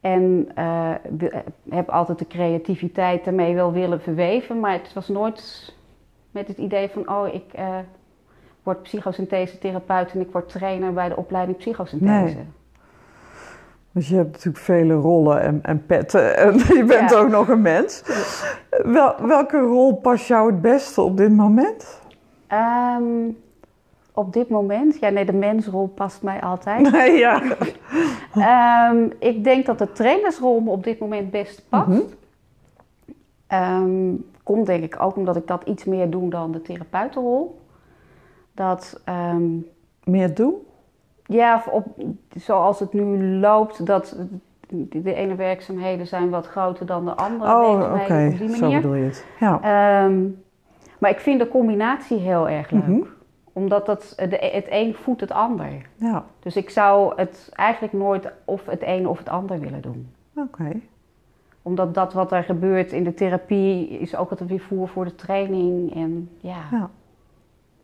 En 0.00 0.48
eh, 0.54 0.90
de- 1.10 1.42
heb 1.70 1.88
altijd 1.90 2.18
de 2.18 2.26
creativiteit 2.26 3.26
ermee 3.26 3.54
wel 3.54 3.72
willen 3.72 4.00
verweven. 4.00 4.60
Maar 4.60 4.72
het 4.72 4.92
was 4.92 5.08
nooit 5.08 5.74
met 6.30 6.48
het 6.48 6.58
idee 6.58 6.88
van... 6.88 7.08
oh, 7.10 7.34
ik... 7.34 7.44
eh, 7.52 7.76
word 8.62 8.82
psychosynthese 8.82 9.58
therapeut 9.58 10.12
en 10.12 10.20
ik 10.20 10.32
word 10.32 10.48
trainer 10.48 10.92
bij 10.92 11.08
de 11.08 11.16
opleiding 11.16 11.56
psychosynthese. 11.56 12.34
Nee. 12.34 12.46
Want 13.92 14.06
je 14.06 14.14
hebt 14.16 14.30
natuurlijk 14.32 14.64
vele 14.64 14.94
rollen 14.94 15.40
en, 15.40 15.58
en 15.62 15.86
petten 15.86 16.36
en 16.36 16.52
je 16.78 16.84
bent 16.86 17.10
Ja. 17.10 17.16
ook 17.18 17.28
nog 17.28 17.48
een 17.48 17.62
mens. 17.62 18.02
Wel, 18.84 19.14
welke 19.26 19.58
rol 19.58 19.94
past 19.96 20.26
jou 20.26 20.50
het 20.52 20.60
beste 20.60 21.00
op 21.02 21.16
dit 21.16 21.30
moment? 21.36 22.00
Ehm, 22.54 23.30
op 24.12 24.32
dit 24.32 24.48
moment, 24.48 24.98
ja 24.98 25.08
nee, 25.08 25.24
de 25.24 25.32
mensrol 25.32 25.86
past 25.86 26.22
mij 26.22 26.40
altijd. 26.40 26.90
Nee, 26.92 27.18
ja. 27.18 27.42
Ehm, 28.34 29.08
ik 29.18 29.44
denk 29.44 29.66
dat 29.66 29.78
de 29.78 29.92
trainersrol 29.92 30.60
me 30.60 30.70
op 30.70 30.84
dit 30.84 30.98
moment 30.98 31.30
best 31.30 31.68
past. 31.68 32.16
Ehm, 33.46 34.14
komt 34.42 34.66
denk 34.66 34.84
ik 34.84 35.02
ook 35.02 35.16
omdat 35.16 35.36
ik 35.36 35.46
dat 35.46 35.62
iets 35.64 35.84
meer 35.84 36.10
doe 36.10 36.30
dan 36.30 36.52
de 36.52 36.62
therapeutenrol. 36.62 37.60
Dat, 38.54 39.02
Meer 40.04 40.34
doen? 40.34 40.54
ja, 41.26 41.64
op, 41.70 41.86
zoals 42.36 42.80
het 42.80 42.92
nu 42.92 43.24
loopt, 43.38 43.86
dat 43.86 44.16
de 44.68 45.14
ene 45.14 45.34
werkzaamheden 45.34 46.06
zijn 46.06 46.30
wat 46.30 46.46
groter 46.46 46.86
dan 46.86 47.04
de 47.04 47.14
andere 47.14 47.52
Oh, 47.52 48.00
oké. 48.02 48.48
Zo 48.56 48.70
bedoel 48.70 48.94
je 48.94 49.04
het. 49.04 49.26
Ja. 49.40 50.08
Maar 51.04 51.12
ik 51.12 51.20
vind 51.20 51.40
de 51.40 51.48
combinatie 51.48 52.18
heel 52.18 52.48
erg 52.48 52.70
leuk. 52.70 52.86
Mhm. 52.86 53.00
Omdat 53.52 53.86
dat, 53.86 54.12
de, 54.16 54.36
het 54.52 54.66
een 54.70 54.94
voedt 54.94 55.20
het 55.20 55.32
ander. 55.32 55.86
Ja, 55.96 56.24
Dus 56.38 56.56
ik 56.56 56.70
zou 56.70 57.12
het 57.16 57.50
eigenlijk 57.52 57.92
nooit 57.92 58.32
of 58.44 58.66
het 58.66 58.82
een 58.82 59.08
of 59.08 59.18
het 59.18 59.28
ander 59.28 59.60
willen 59.60 59.82
doen. 59.82 60.12
oké. 60.36 60.80
Omdat 61.62 61.94
dat 61.94 62.12
wat 62.12 62.32
er 62.32 62.42
gebeurt 62.42 62.92
in 62.92 63.04
de 63.04 63.14
therapie 63.14 63.88
is 63.88 64.16
ook 64.16 64.30
altijd 64.30 64.48
weer 64.48 64.60
voer 64.60 64.88
voor 64.88 65.04
de 65.04 65.14
training. 65.14 65.94
En 65.94 66.30
ja, 66.40 66.56
Ja. 66.70 66.90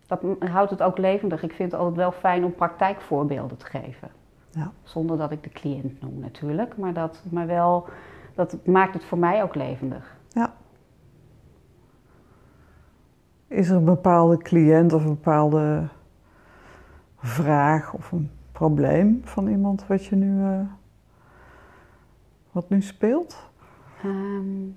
dat 0.06 0.20
houdt 0.38 0.70
het 0.70 0.82
ook 0.82 0.98
levendig. 0.98 1.42
Ik 1.42 1.52
vind 1.52 1.70
het 1.72 1.80
altijd 1.80 1.98
wel 1.98 2.12
fijn 2.12 2.44
om 2.44 2.54
praktijkvoorbeelden 2.54 3.56
te 3.56 3.66
geven. 3.66 4.08
Ja. 4.50 4.72
Zonder 4.82 5.18
dat 5.18 5.30
ik 5.30 5.42
de 5.42 5.50
cliënt 5.50 6.00
noem 6.00 6.18
natuurlijk. 6.18 6.76
Maar, 6.76 6.92
dat, 6.92 7.22
maar 7.30 7.46
wel, 7.46 7.86
dat 8.34 8.56
maakt 8.64 8.94
het 8.94 9.04
voor 9.04 9.18
mij 9.18 9.42
ook 9.42 9.54
levendig. 9.54 10.18
Is 13.50 13.68
er 13.68 13.76
een 13.76 13.84
bepaalde 13.84 14.38
cliënt 14.38 14.92
of 14.92 15.02
een 15.04 15.14
bepaalde 15.14 15.88
vraag 17.18 17.92
of 17.94 18.12
een 18.12 18.30
probleem 18.52 19.20
van 19.24 19.48
iemand 19.48 19.86
wat 19.86 20.04
je 20.04 20.16
nu, 20.16 20.44
eh, 20.44 20.60
wat 22.52 22.68
nu 22.68 22.82
speelt? 22.82 23.50
Ehm, 24.02 24.68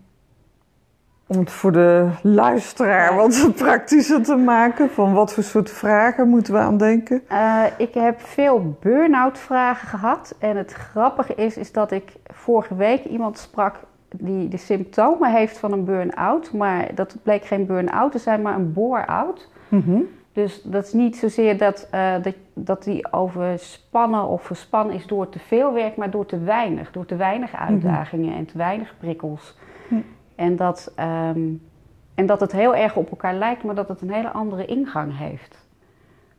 Om 1.28 1.40
het 1.40 1.52
voor 1.52 1.72
de 1.72 2.10
luisteraar 2.22 3.16
wat 3.16 3.52
praktischer 3.56 4.24
te 4.24 4.36
maken, 4.36 4.90
van 4.90 5.14
wat 5.14 5.34
voor 5.34 5.44
soort 5.44 5.70
vragen 5.70 6.30
moeten 6.30 6.54
we 6.54 6.60
aan 6.60 6.78
denken? 6.78 7.22
Eh, 7.28 7.64
ik 7.78 7.94
heb 7.94 8.22
veel 8.22 8.78
burn-out 8.80 9.38
vragen 9.38 9.88
gehad. 9.88 10.36
En 10.40 10.58
het 10.58 10.72
grappige 10.72 11.36
is, 11.36 11.58
is 11.58 11.72
dat 11.72 11.92
ik 11.92 12.14
vorige 12.24 12.76
week 12.76 13.06
iemand 13.06 13.38
sprak 13.38 13.76
die 14.14 14.48
de 14.48 14.58
symptomen 14.58 15.32
heeft 15.32 15.58
van 15.58 15.72
een 15.72 15.86
burn-out. 15.86 16.54
Maar 16.54 16.96
dat 16.96 17.18
bleek 17.24 17.46
geen 17.46 17.66
burn-out 17.66 18.12
te 18.12 18.18
zijn, 18.20 18.42
maar 18.42 18.56
een 18.56 18.74
bore-out. 18.74 19.50
Mhm. 19.68 20.00
Dus 20.32 20.62
dat 20.64 20.84
is 20.86 20.94
niet 20.94 21.18
zozeer 21.18 21.58
dat, 21.58 21.88
eh, 21.92 22.14
dat, 22.22 22.36
dat 22.54 22.84
die 22.84 23.12
overspannen 23.14 24.28
of 24.28 24.42
verspannen 24.44 24.96
is 24.96 25.08
door 25.08 25.30
te 25.30 25.40
veel 25.40 25.74
werk, 25.74 25.96
maar 25.96 26.10
door 26.12 26.26
te 26.26 26.40
weinig. 26.40 26.92
Door 26.92 27.06
te 27.06 27.16
weinig 27.16 27.56
uitdagingen 27.56 28.36
en 28.36 28.46
te 28.46 28.58
weinig 28.58 28.96
prikkels. 29.00 29.58
En, 30.36 30.56
dat, 30.56 30.92
ehm, 30.96 31.40
en 32.16 32.26
dat 32.26 32.40
het 32.40 32.52
heel 32.52 32.76
erg 32.76 32.96
op 32.96 33.10
elkaar 33.10 33.34
lijkt, 33.34 33.64
maar 33.64 33.76
dat 33.76 33.88
het 33.88 34.02
een 34.02 34.12
hele 34.12 34.32
andere 34.32 34.66
ingang 34.66 35.18
heeft. 35.18 35.66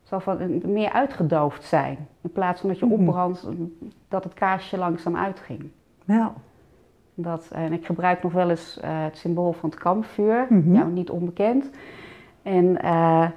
Zo 0.02 0.19
van 0.19 0.61
meer 0.64 0.93
uitgedoofd 0.93 1.64
zijn. 1.64 1.97
In 2.21 2.33
plaats 2.33 2.61
van 2.61 2.69
dat 2.71 2.78
je 2.78 2.85
Mhm. 2.87 2.95
opbrandt, 2.95 3.49
dat 4.09 4.25
het 4.25 4.35
kaarsje 4.35 4.78
langzaam 4.78 5.16
uitging. 5.16 5.71
Ja. 6.04 6.33
Dat, 7.14 7.49
en 7.52 7.73
ik 7.73 7.87
gebruik 7.87 8.23
nog 8.23 8.33
wel 8.33 8.50
eens 8.50 8.80
eh, 8.80 8.90
het 9.04 9.16
symbool 9.16 9.52
van 9.52 9.71
het 9.71 9.78
kampvuur, 9.78 10.47
Mhm. 10.49 10.75
ja, 10.75 10.85
niet 10.85 11.11
onbekend. 11.11 11.71
En 12.42 12.80
eh, 12.83 13.28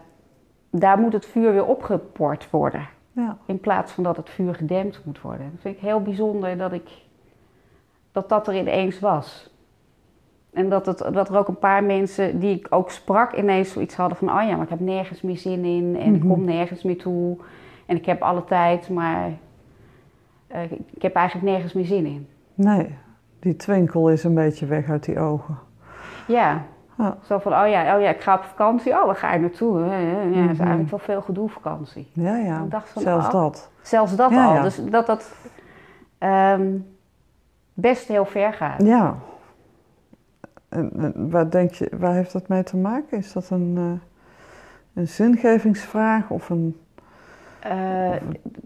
daar 0.71 0.99
moet 0.99 1.13
het 1.13 1.25
vuur 1.25 1.51
weer 1.51 1.65
opgeport 1.65 2.49
worden. 2.49 2.87
Ja. 3.11 3.37
In 3.45 3.59
plaats 3.59 3.91
van 3.91 4.03
dat 4.03 4.17
het 4.17 4.29
vuur 4.29 4.55
gedempt 4.55 5.01
moet 5.05 5.21
worden. 5.21 5.49
Dat 5.51 5.61
vind 5.61 5.75
ik 5.75 5.81
heel 5.81 6.01
bijzonder 6.01 6.57
dat 6.57 6.71
ik, 6.73 6.89
dat, 8.11 8.29
dat 8.29 8.47
er 8.47 8.55
ineens 8.55 8.99
was. 8.99 9.55
En 10.53 10.69
dat, 10.69 10.85
het, 10.85 10.97
dat 11.13 11.29
er 11.29 11.37
ook 11.37 11.47
een 11.47 11.59
paar 11.59 11.83
mensen 11.83 12.39
die 12.39 12.55
ik 12.57 12.67
ook 12.69 12.91
sprak 12.91 13.33
ineens 13.33 13.71
zoiets 13.71 13.95
hadden 13.95 14.17
van... 14.17 14.27
oh 14.29 14.47
ja, 14.47 14.55
maar 14.55 14.63
ik 14.63 14.69
heb 14.69 14.79
nergens 14.79 15.21
meer 15.21 15.37
zin 15.37 15.65
in 15.65 15.95
en 15.99 16.13
ik 16.15 16.23
Mhm. 16.23 16.27
kom 16.33 16.43
nergens 16.45 16.83
meer 16.83 16.97
toe. 16.97 17.37
En 17.85 17.95
ik 17.95 18.05
heb 18.05 18.21
alle 18.21 18.43
tijd, 18.43 18.89
maar 18.89 19.31
eh, 20.47 20.71
ik 20.93 21.01
heb 21.01 21.13
eigenlijk 21.15 21.47
nergens 21.51 21.73
meer 21.73 21.85
zin 21.85 22.05
in. 22.05 22.27
Nee, 22.53 22.95
die 23.47 23.55
twinkel 23.55 24.09
is 24.09 24.23
een 24.23 24.33
beetje 24.33 24.65
weg 24.65 24.89
uit 24.89 25.03
die 25.03 25.19
ogen. 25.19 25.57
Ja, 26.27 26.61
Ja. 26.97 27.17
zo 27.23 27.37
van, 27.39 27.53
oh 27.53 27.67
ja, 27.69 27.95
oh 27.95 28.01
ja, 28.01 28.09
ik 28.09 28.21
ga 28.21 28.35
op 28.35 28.43
vakantie. 28.43 28.91
Oh, 28.93 29.05
waar 29.05 29.15
ga 29.15 29.33
je 29.33 29.39
naartoe? 29.39 29.79
Ja, 29.79 29.97
is 30.19 30.27
Mhm. 30.27 30.59
eigenlijk 30.61 30.89
wel 30.89 30.99
veel 30.99 31.21
gedoe 31.21 31.49
vakantie. 31.49 32.07
Ja, 32.13 32.37
ja, 32.37 32.63
Ik 32.63 32.71
dacht 32.71 32.89
van, 32.89 33.01
zelfs 33.01 33.25
oh. 33.25 33.31
dat. 33.31 33.69
Zelfs 33.81 34.15
dat 34.15 34.31
Ja, 34.31 34.55
al. 34.57 34.61
Dus 34.63 34.81
dat 34.89 35.05
dat 35.05 35.31
ehm, 36.17 36.67
best 37.73 38.07
heel 38.07 38.25
ver 38.25 38.53
gaat. 38.53 38.81
Ja. 38.83 39.15
En, 40.69 40.91
en 40.97 41.29
waar 41.29 41.49
denk 41.49 41.71
je, 41.71 41.91
waar 41.99 42.13
heeft 42.13 42.31
dat 42.33 42.47
mee 42.47 42.63
te 42.63 42.77
maken? 42.77 43.17
Is 43.17 43.33
dat 43.33 43.49
een, 43.49 43.73
eh, 43.77 43.99
een 45.01 45.07
zingevingsvraag 45.07 46.29
of 46.29 46.49
een, 46.49 46.77
Eh, 47.59 48.11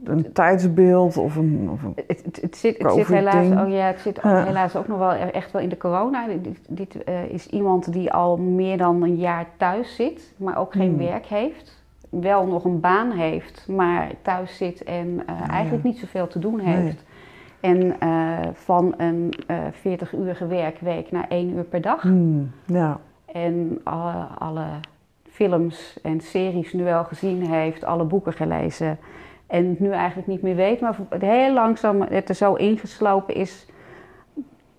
een 0.03 0.31
tijdsbeeld 0.33 1.17
of 1.17 1.36
een, 1.36 1.69
of 1.71 1.83
een 1.83 1.93
het, 2.07 2.21
het, 2.25 2.41
het 2.41 2.55
zit, 2.57 2.77
het 2.77 2.91
zit 2.91 3.07
helaas, 3.07 3.65
oh 3.65 3.69
ja, 3.74 3.86
het 3.86 4.00
zit 4.00 4.19
Ja. 4.24 4.43
helaas 4.43 4.75
ook 4.75 4.88
nog 4.88 4.98
wel 4.98 5.12
e- 5.12 5.15
echt 5.17 5.51
wel 5.51 5.62
in 5.62 5.69
de 5.69 5.77
corona. 5.77 6.27
Dit, 6.27 6.60
dit 6.69 7.03
eh, 7.03 7.24
is 7.29 7.48
iemand 7.48 7.93
die 7.93 8.12
al 8.13 8.38
meer 8.38 8.77
dan 8.77 9.03
een 9.03 9.15
jaar 9.15 9.45
thuis 9.57 9.95
zit, 9.95 10.33
maar 10.38 10.57
ook 10.57 10.71
geen 10.74 10.89
Hmm. 10.89 10.98
werk 10.98 11.25
heeft. 11.25 11.83
Wel 12.10 12.48
nog 12.48 12.63
een 12.65 12.79
baan 12.79 13.12
heeft, 13.12 13.67
maar 13.69 14.12
thuis 14.21 14.57
zit 14.57 14.83
en 14.83 15.24
eh, 15.25 15.36
ja. 15.39 15.48
eigenlijk 15.48 15.83
niet 15.83 15.98
zoveel 15.98 16.27
te 16.27 16.39
doen 16.39 16.55
Nee. 16.55 16.65
heeft. 16.75 17.03
En 17.60 17.95
van 18.53 18.93
een 18.98 19.33
eh 19.48 19.57
40-urige 19.74 20.48
werkweek 20.48 21.12
naar 21.12 21.25
één 21.29 21.50
uur 21.55 21.63
per 21.63 21.81
dag. 21.81 22.01
Hmm, 22.01 22.51
ja, 22.65 23.00
En 23.25 23.79
alle, 23.83 24.13
alle 24.38 24.63
films 25.31 26.00
en 26.03 26.21
series 26.21 26.73
nu 26.73 26.83
wel 26.83 27.03
gezien 27.03 27.45
heeft, 27.45 27.83
alle 27.83 28.03
boeken 28.03 28.33
gelezen. 28.33 28.97
En 29.47 29.69
het 29.69 29.79
nu 29.79 29.89
eigenlijk 29.91 30.27
niet 30.27 30.41
meer 30.41 30.55
weet, 30.55 30.81
maar 30.81 30.97
heel 31.19 31.53
langzaam 31.53 32.01
het 32.01 32.29
er 32.29 32.35
zo 32.35 32.53
ingeslopen 32.53 33.35
is 33.35 33.67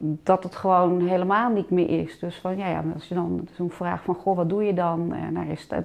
dat 0.05 0.43
het 0.43 0.57
gewoon 0.57 1.09
helemaal 1.09 1.51
niet 1.51 1.71
meer 1.71 2.01
is. 2.01 2.19
Dus 2.19 2.37
van 2.37 2.57
ja, 2.57 2.69
ja 2.69 2.85
als 2.95 3.09
je 3.09 3.15
dan 3.15 3.49
zo'n 3.53 3.71
vraag 3.71 4.03
van 4.03 4.15
goh, 4.15 4.37
wat 4.37 4.49
doe 4.49 4.65
je 4.65 4.75
dan? 4.75 5.13
En 5.13 5.35
daar 5.35 5.49
is 5.49 5.67
het, 5.69 5.85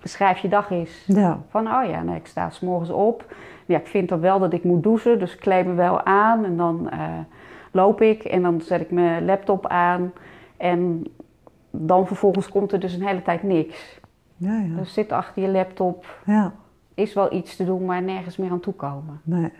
beschrijf 0.00 0.38
je 0.38 0.48
dag 0.48 0.70
eens. 0.70 1.04
ja, 1.06 1.40
Van 1.48 1.66
oh 1.66 1.88
ja, 1.88 2.14
ik 2.14 2.26
sta 2.26 2.50
s 2.50 2.60
morgens 2.60 2.90
op. 2.90 3.34
Ja, 3.66 3.78
ik 3.78 3.86
vind 3.86 4.08
dan 4.08 4.20
wel 4.20 4.38
dat 4.38 4.52
ik 4.52 4.64
moet 4.64 4.82
douchen, 4.82 5.18
dus 5.18 5.34
ik 5.34 5.40
kleed 5.40 5.66
me 5.66 5.74
wel 5.74 6.02
aan 6.04 6.44
en 6.44 6.56
dan 6.56 6.90
eh, 6.90 7.18
loop 7.70 8.00
ik 8.00 8.24
en 8.24 8.42
dan 8.42 8.60
zet 8.60 8.80
ik 8.80 8.90
mijn 8.90 9.24
laptop 9.24 9.66
aan. 9.66 10.12
En 10.56 11.04
dan 11.72 12.06
vervolgens 12.06 12.48
komt 12.48 12.72
er 12.72 12.80
dus 12.80 12.92
een 12.92 13.06
hele 13.06 13.22
tijd 13.22 13.42
niks. 13.42 14.00
ja, 14.36 14.58
ja, 14.58 14.76
Dus 14.76 14.92
zit 14.92 15.12
achter 15.12 15.42
je 15.42 15.48
laptop, 15.48 16.06
ja, 16.26 16.52
is 16.94 17.14
wel 17.14 17.32
iets 17.32 17.56
te 17.56 17.64
doen, 17.64 17.84
maar 17.84 18.02
nergens 18.02 18.36
meer 18.36 18.50
aan 18.50 18.60
toekomen. 18.60 19.20
nee. 19.24 19.52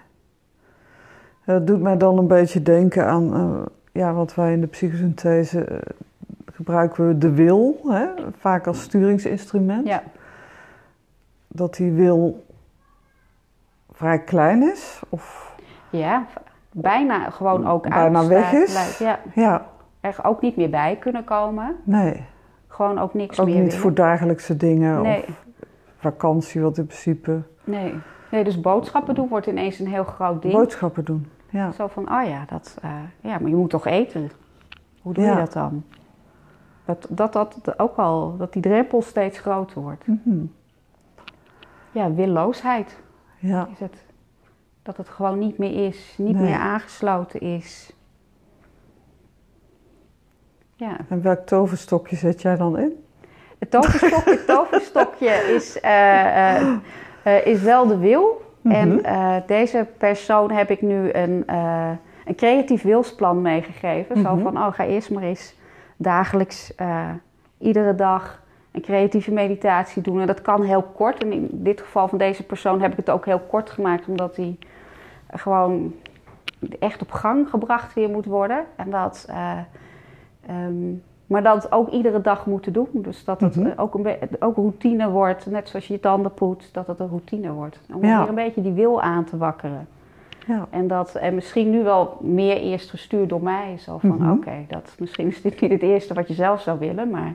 Het 1.43 1.67
doet 1.67 1.81
mij 1.81 1.97
dan 1.97 2.19
een 2.19 2.27
beetje 2.27 2.63
denken 2.63 3.07
aan, 3.07 3.35
eh, 3.35 3.67
ja, 3.93 4.13
wat 4.13 4.35
wij 4.35 4.53
in 4.53 4.61
de 4.61 4.67
psychosynthese 4.67 5.65
eh, 5.65 5.79
gebruiken 6.53 7.09
we 7.09 7.19
de 7.19 7.31
wil, 7.33 7.77
hè? 7.87 8.07
vaak 8.39 8.67
als 8.67 8.83
sturingsinstrument. 8.83 9.87
Ja, 9.87 10.03
Dat 11.49 11.75
die 11.75 11.93
wil 11.93 12.45
vrij 13.93 14.19
klein 14.23 14.63
is, 14.73 15.01
of 15.09 15.55
ja 15.91 16.27
bijna 16.73 17.31
gewoon 17.31 17.67
ook 17.67 17.89
Bijna 17.89 18.27
weg 18.27 18.53
is. 18.53 18.99
Ja, 18.99 19.19
ja, 19.35 19.67
er 20.03 20.25
ook 20.25 20.41
niet 20.41 20.57
meer 20.57 20.71
bij 20.71 20.97
kunnen 20.97 21.25
komen. 21.25 21.77
nee. 21.85 22.25
Gewoon 22.69 22.99
ook 22.99 23.15
niks 23.15 23.41
Ook 23.41 23.47
meer 23.47 23.55
niet 23.55 23.65
willen. 23.65 23.81
voor 23.81 23.95
dagelijkse 23.95 24.57
dingen 24.57 25.03
Nee, 25.03 25.23
of 25.29 25.45
vakantie, 25.97 26.61
wat 26.61 26.79
in 26.79 26.87
principe 26.87 27.43
nee. 27.65 27.95
nee, 28.31 28.45
dus 28.45 28.61
boodschappen 28.61 29.15
doen 29.15 29.29
wordt 29.29 29.47
ineens 29.47 29.79
een 29.79 29.87
heel 29.89 30.05
groot 30.05 30.43
ding. 30.43 30.55
boodschappen 30.55 31.05
doen. 31.05 31.27
Ja, 31.51 31.71
Zo 31.73 31.87
van, 31.87 32.13
oh 32.13 32.27
ja, 32.29 32.45
dat, 32.47 32.79
eh, 32.83 32.91
ja, 33.21 33.39
maar 33.39 33.49
je 33.49 33.57
moet 33.57 33.71
toch 33.71 33.87
eten? 33.87 34.31
Hoe 35.03 35.13
doe 35.15 35.25
Ja. 35.25 35.31
je 35.31 35.37
dat 35.39 35.53
dan? 35.53 35.85
Dat, 36.85 37.07
dat 37.11 37.33
dat 37.33 37.79
ook 37.79 37.97
al, 37.97 38.37
dat 38.37 38.53
die 38.53 38.63
drempel 38.63 39.03
steeds 39.03 39.39
groter 39.39 39.81
wordt. 39.83 40.07
Mhm. 40.07 40.45
Ja, 41.93 42.13
willoosheid 42.13 43.01
ja. 43.39 43.69
is 43.73 43.79
het. 43.81 44.05
Dat 44.83 44.97
het 44.97 45.09
gewoon 45.09 45.39
niet 45.39 45.59
meer 45.59 45.87
is, 45.87 46.15
niet 46.19 46.35
Nee. 46.37 46.43
meer 46.45 46.59
aangesloten 46.59 47.41
is. 47.41 47.93
Ja, 50.83 50.97
En 51.09 51.23
welk 51.23 51.47
toverstokje 51.47 52.17
zet 52.17 52.43
jij 52.43 52.57
dan 52.57 52.79
in? 52.79 53.05
het 53.59 53.71
toverstokje, 54.47 55.31
is, 55.55 55.81
eh, 55.81 56.57
eh, 56.57 56.77
eh, 57.23 57.47
is 57.47 57.61
wel 57.63 57.87
de 57.87 57.99
wil. 57.99 58.43
Mhm. 58.61 58.75
En 58.75 59.03
deze 59.47 59.87
persoon 59.99 60.51
heb 60.51 60.71
ik 60.71 60.83
nu 60.83 61.13
een, 61.13 61.45
een 62.25 62.35
creatief 62.37 62.83
wilsplan 62.83 63.43
meegegeven. 63.43 64.17
Zo 64.17 64.35
Mhm. 64.35 64.43
van, 64.43 64.57
oh, 64.57 64.73
ga 64.73 64.85
eerst 64.85 65.11
maar 65.11 65.23
eens 65.23 65.55
dagelijks, 65.97 66.75
iedere 67.59 67.95
dag 67.95 68.43
een 68.73 68.83
creatieve 68.83 69.33
meditatie 69.33 70.03
doen. 70.03 70.21
En 70.21 70.27
dat 70.27 70.43
kan 70.43 70.63
heel 70.63 70.83
kort. 70.83 71.23
En 71.23 71.33
in 71.33 71.49
dit 71.51 71.81
geval 71.81 72.09
van 72.09 72.19
deze 72.19 72.43
persoon 72.47 72.81
heb 72.81 72.91
ik 72.91 72.97
het 72.97 73.11
ook 73.11 73.25
heel 73.25 73.41
kort 73.41 73.71
gemaakt, 73.71 74.07
omdat 74.07 74.37
hij 74.37 74.59
gewoon 75.31 75.95
echt 76.79 77.03
op 77.03 77.11
gang 77.11 77.49
gebracht 77.51 77.95
weer 77.95 78.09
moet 78.09 78.27
worden. 78.27 78.65
En 78.77 78.91
dat, 78.91 79.29
ehm, 80.47 80.93
maar 81.27 81.43
dat 81.43 81.73
ook 81.73 81.89
iedere 81.91 82.21
dag 82.21 82.47
moeten 82.47 82.73
doen. 82.73 82.89
Dus 82.93 83.25
dat 83.25 83.41
het 83.41 83.57
Mhm. 83.57 83.67
eh, 83.67 83.73
ook, 83.81 83.95
een 83.95 84.17
ook 84.39 84.57
routine 84.57 85.11
wordt, 85.11 85.47
net 85.47 85.69
zoals 85.69 85.87
je 85.87 85.93
je 85.95 86.01
tanden 86.01 86.35
poet, 86.35 86.69
dat 86.73 86.87
het 86.87 86.99
een 86.99 87.09
routine 87.09 87.53
wordt. 87.53 87.81
Om 87.95 88.05
Ja. 88.05 88.19
weer 88.21 88.29
een 88.29 88.35
beetje 88.35 88.63
die 88.63 88.73
wil 88.73 89.03
aan 89.03 89.25
te 89.25 89.37
wakkeren. 89.37 89.87
Ja, 90.47 90.67
En 90.71 90.87
dat 90.89 91.15
en 91.15 91.35
misschien 91.35 91.71
nu 91.71 91.83
wel 91.83 92.17
meer 92.21 92.57
eerst 92.57 92.91
gestuurd 92.91 93.29
door 93.29 93.43
mij. 93.43 93.75
Zo 93.79 93.99
van, 93.99 94.11
Mhm. 94.19 94.31
oké, 94.31 94.53
dat 94.69 94.95
misschien 94.99 95.27
is 95.27 95.43
dit 95.43 95.61
niet 95.61 95.71
het 95.71 95.83
eerste 95.83 96.15
wat 96.15 96.29
je 96.29 96.35
zelf 96.35 96.61
zou 96.61 96.79
willen, 96.79 97.11
maar 97.11 97.35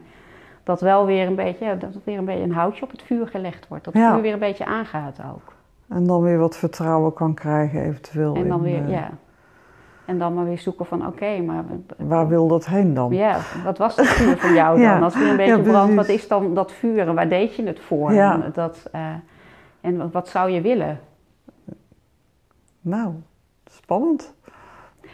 dat 0.63 0.81
wel 0.81 1.05
weer 1.05 1.27
een 1.27 1.35
beetje, 1.35 1.77
dat 1.77 1.95
er 1.95 2.01
weer 2.03 2.17
een 2.17 2.25
beetje 2.25 2.43
een 2.43 2.51
houtje 2.53 2.83
op 2.83 2.91
het 2.91 3.01
vuur 3.01 3.27
gelegd 3.27 3.67
wordt. 3.67 3.83
Dat 3.83 3.93
het 3.93 4.03
Ja. 4.03 4.13
vuur 4.13 4.21
weer 4.21 4.33
een 4.33 4.39
beetje 4.39 4.65
aangaat 4.65 5.19
ook. 5.33 5.55
en 5.87 6.03
dan 6.07 6.21
weer 6.21 6.37
wat 6.37 6.57
vertrouwen 6.57 7.13
kan 7.13 7.33
krijgen 7.33 7.81
eventueel. 7.81 8.35
En 8.35 8.47
dan 8.47 8.57
in, 8.57 8.63
weer, 8.63 8.83
eh, 8.83 8.89
ja. 8.91 9.09
En 10.07 10.19
dan 10.19 10.33
maar 10.33 10.45
weer 10.45 10.57
zoeken 10.59 10.85
van, 10.85 11.07
oké, 11.07 11.41
maar 11.41 11.63
Waar 11.97 12.27
wil 12.27 12.47
dat 12.47 12.65
heen 12.65 12.93
dan? 12.93 13.11
ja, 13.13 13.37
wat 13.63 13.77
was 13.77 13.95
het 13.95 14.05
vuur 14.07 14.37
voor 14.37 14.51
jou 14.53 14.79
dan? 14.83 15.03
Als 15.03 15.15
weer 15.15 15.29
een 15.29 15.35
beetje 15.37 15.55
Ja, 15.55 15.61
brandt, 15.61 15.95
wat 15.95 16.07
is 16.07 16.27
dan 16.27 16.53
dat 16.53 16.71
vuur 16.71 17.07
en 17.07 17.15
waar 17.15 17.29
deed 17.29 17.55
je 17.55 17.63
het 17.65 17.79
voor? 17.79 18.13
Ja. 18.13 18.33
En, 18.43 18.51
dat, 18.53 18.87
eh, 18.91 19.01
en 19.81 20.11
wat- 20.11 20.27
zou 20.27 20.49
je 20.49 20.61
willen? 20.61 20.99
Nou, 22.81 23.13
spannend. 23.65 24.33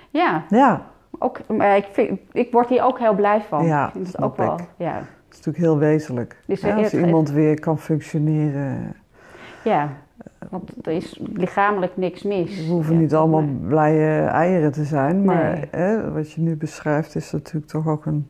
Ja, 0.09 0.43
Ja, 0.49 0.81
ook, 1.19 1.47
maar 1.47 1.77
ik, 1.77 1.87
vind, 1.91 2.19
ik 2.31 2.51
word 2.51 2.69
hier 2.69 2.83
ook 2.83 2.99
heel 2.99 3.13
blij 3.15 3.41
van. 3.41 3.65
Ja, 3.65 3.85
ik 3.85 3.91
vind 3.91 4.07
het 4.07 4.15
snap 4.15 4.29
ook 4.29 4.37
wel, 4.37 4.53
ik. 4.53 4.65
ja. 4.77 4.93
dat 4.95 5.03
is 5.31 5.35
natuurlijk 5.37 5.57
heel 5.65 5.77
wezenlijk. 5.77 6.41
Dus 6.45 6.61
Ja, 6.61 6.75
als 6.75 6.91
het- 6.91 7.05
iemand 7.05 7.29
weer 7.31 7.59
kan 7.59 7.79
functioneren. 7.79 8.95
Ja, 9.63 9.89
want 10.49 10.85
er 10.87 10.91
is 10.93 11.19
lichamelijk 11.33 11.97
niks 11.97 12.23
mis. 12.23 12.65
We 12.65 12.71
hoeven 12.71 12.93
Ja, 12.95 12.99
niet 12.99 13.13
allemaal 13.15 13.41
maar- 13.41 13.67
blije 13.67 14.21
eieren 14.25 14.71
te 14.71 14.83
zijn, 14.83 15.23
maar 15.25 15.51
Nee. 15.53 15.67
hè, 15.71 16.11
wat 16.11 16.31
je 16.31 16.41
nu 16.41 16.55
beschrijft 16.55 17.15
is 17.15 17.31
natuurlijk 17.31 17.67
toch 17.71 17.87
ook 17.87 18.05
een 18.05 18.27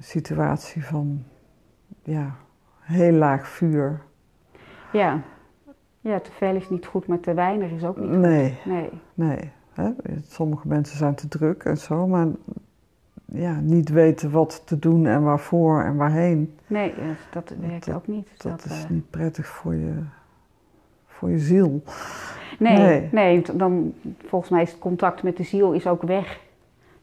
situatie 0.00 0.84
van 0.84 1.22
ja, 2.02 2.34
heel 2.80 3.12
laag 3.12 3.48
vuur. 3.48 4.00
Ja. 4.92 5.20
ja, 6.00 6.20
te 6.20 6.32
veel 6.32 6.54
is 6.54 6.70
niet 6.70 6.86
goed, 6.86 7.06
maar 7.06 7.20
te 7.20 7.34
weinig 7.34 7.70
is 7.70 7.84
ook 7.84 7.96
niet 7.96 8.08
goed. 8.08 8.18
Nee, 8.18 8.58
Nee, 8.64 8.90
nee. 9.14 9.50
Hè? 9.72 9.90
Sommige 10.28 10.68
mensen 10.68 10.96
zijn 10.98 11.14
te 11.14 11.28
druk 11.28 11.62
en 11.64 11.76
zo, 11.76 12.06
maar 12.06 12.26
ja, 13.24 13.60
niet 13.60 13.88
weten 13.88 14.30
wat 14.30 14.62
te 14.64 14.78
doen 14.78 15.06
en 15.06 15.22
waarvoor 15.22 15.82
en 15.82 15.96
waarheen. 15.96 16.54
nee 16.66 16.94
dat 17.30 17.54
werkt 17.60 17.86
Dat- 17.86 17.94
ook 17.94 18.06
niet. 18.06 18.28
Dat 18.42 18.64
is 18.64 18.84
eh, 18.84 18.90
niet 18.90 19.10
prettig 19.10 19.46
voor 19.46 19.74
je, 19.74 19.92
voor 21.18 21.30
je 21.30 21.38
ziel. 21.38 21.82
nee, 22.58 23.08
nee. 23.12 23.42
dan, 23.52 23.92
volgens 24.26 24.50
mij 24.50 24.62
is 24.62 24.70
het 24.70 24.78
contact 24.80 25.22
met 25.22 25.36
de 25.36 25.42
ziel 25.42 25.72
is 25.72 25.86
ook 25.86 26.02
weg. 26.02 26.38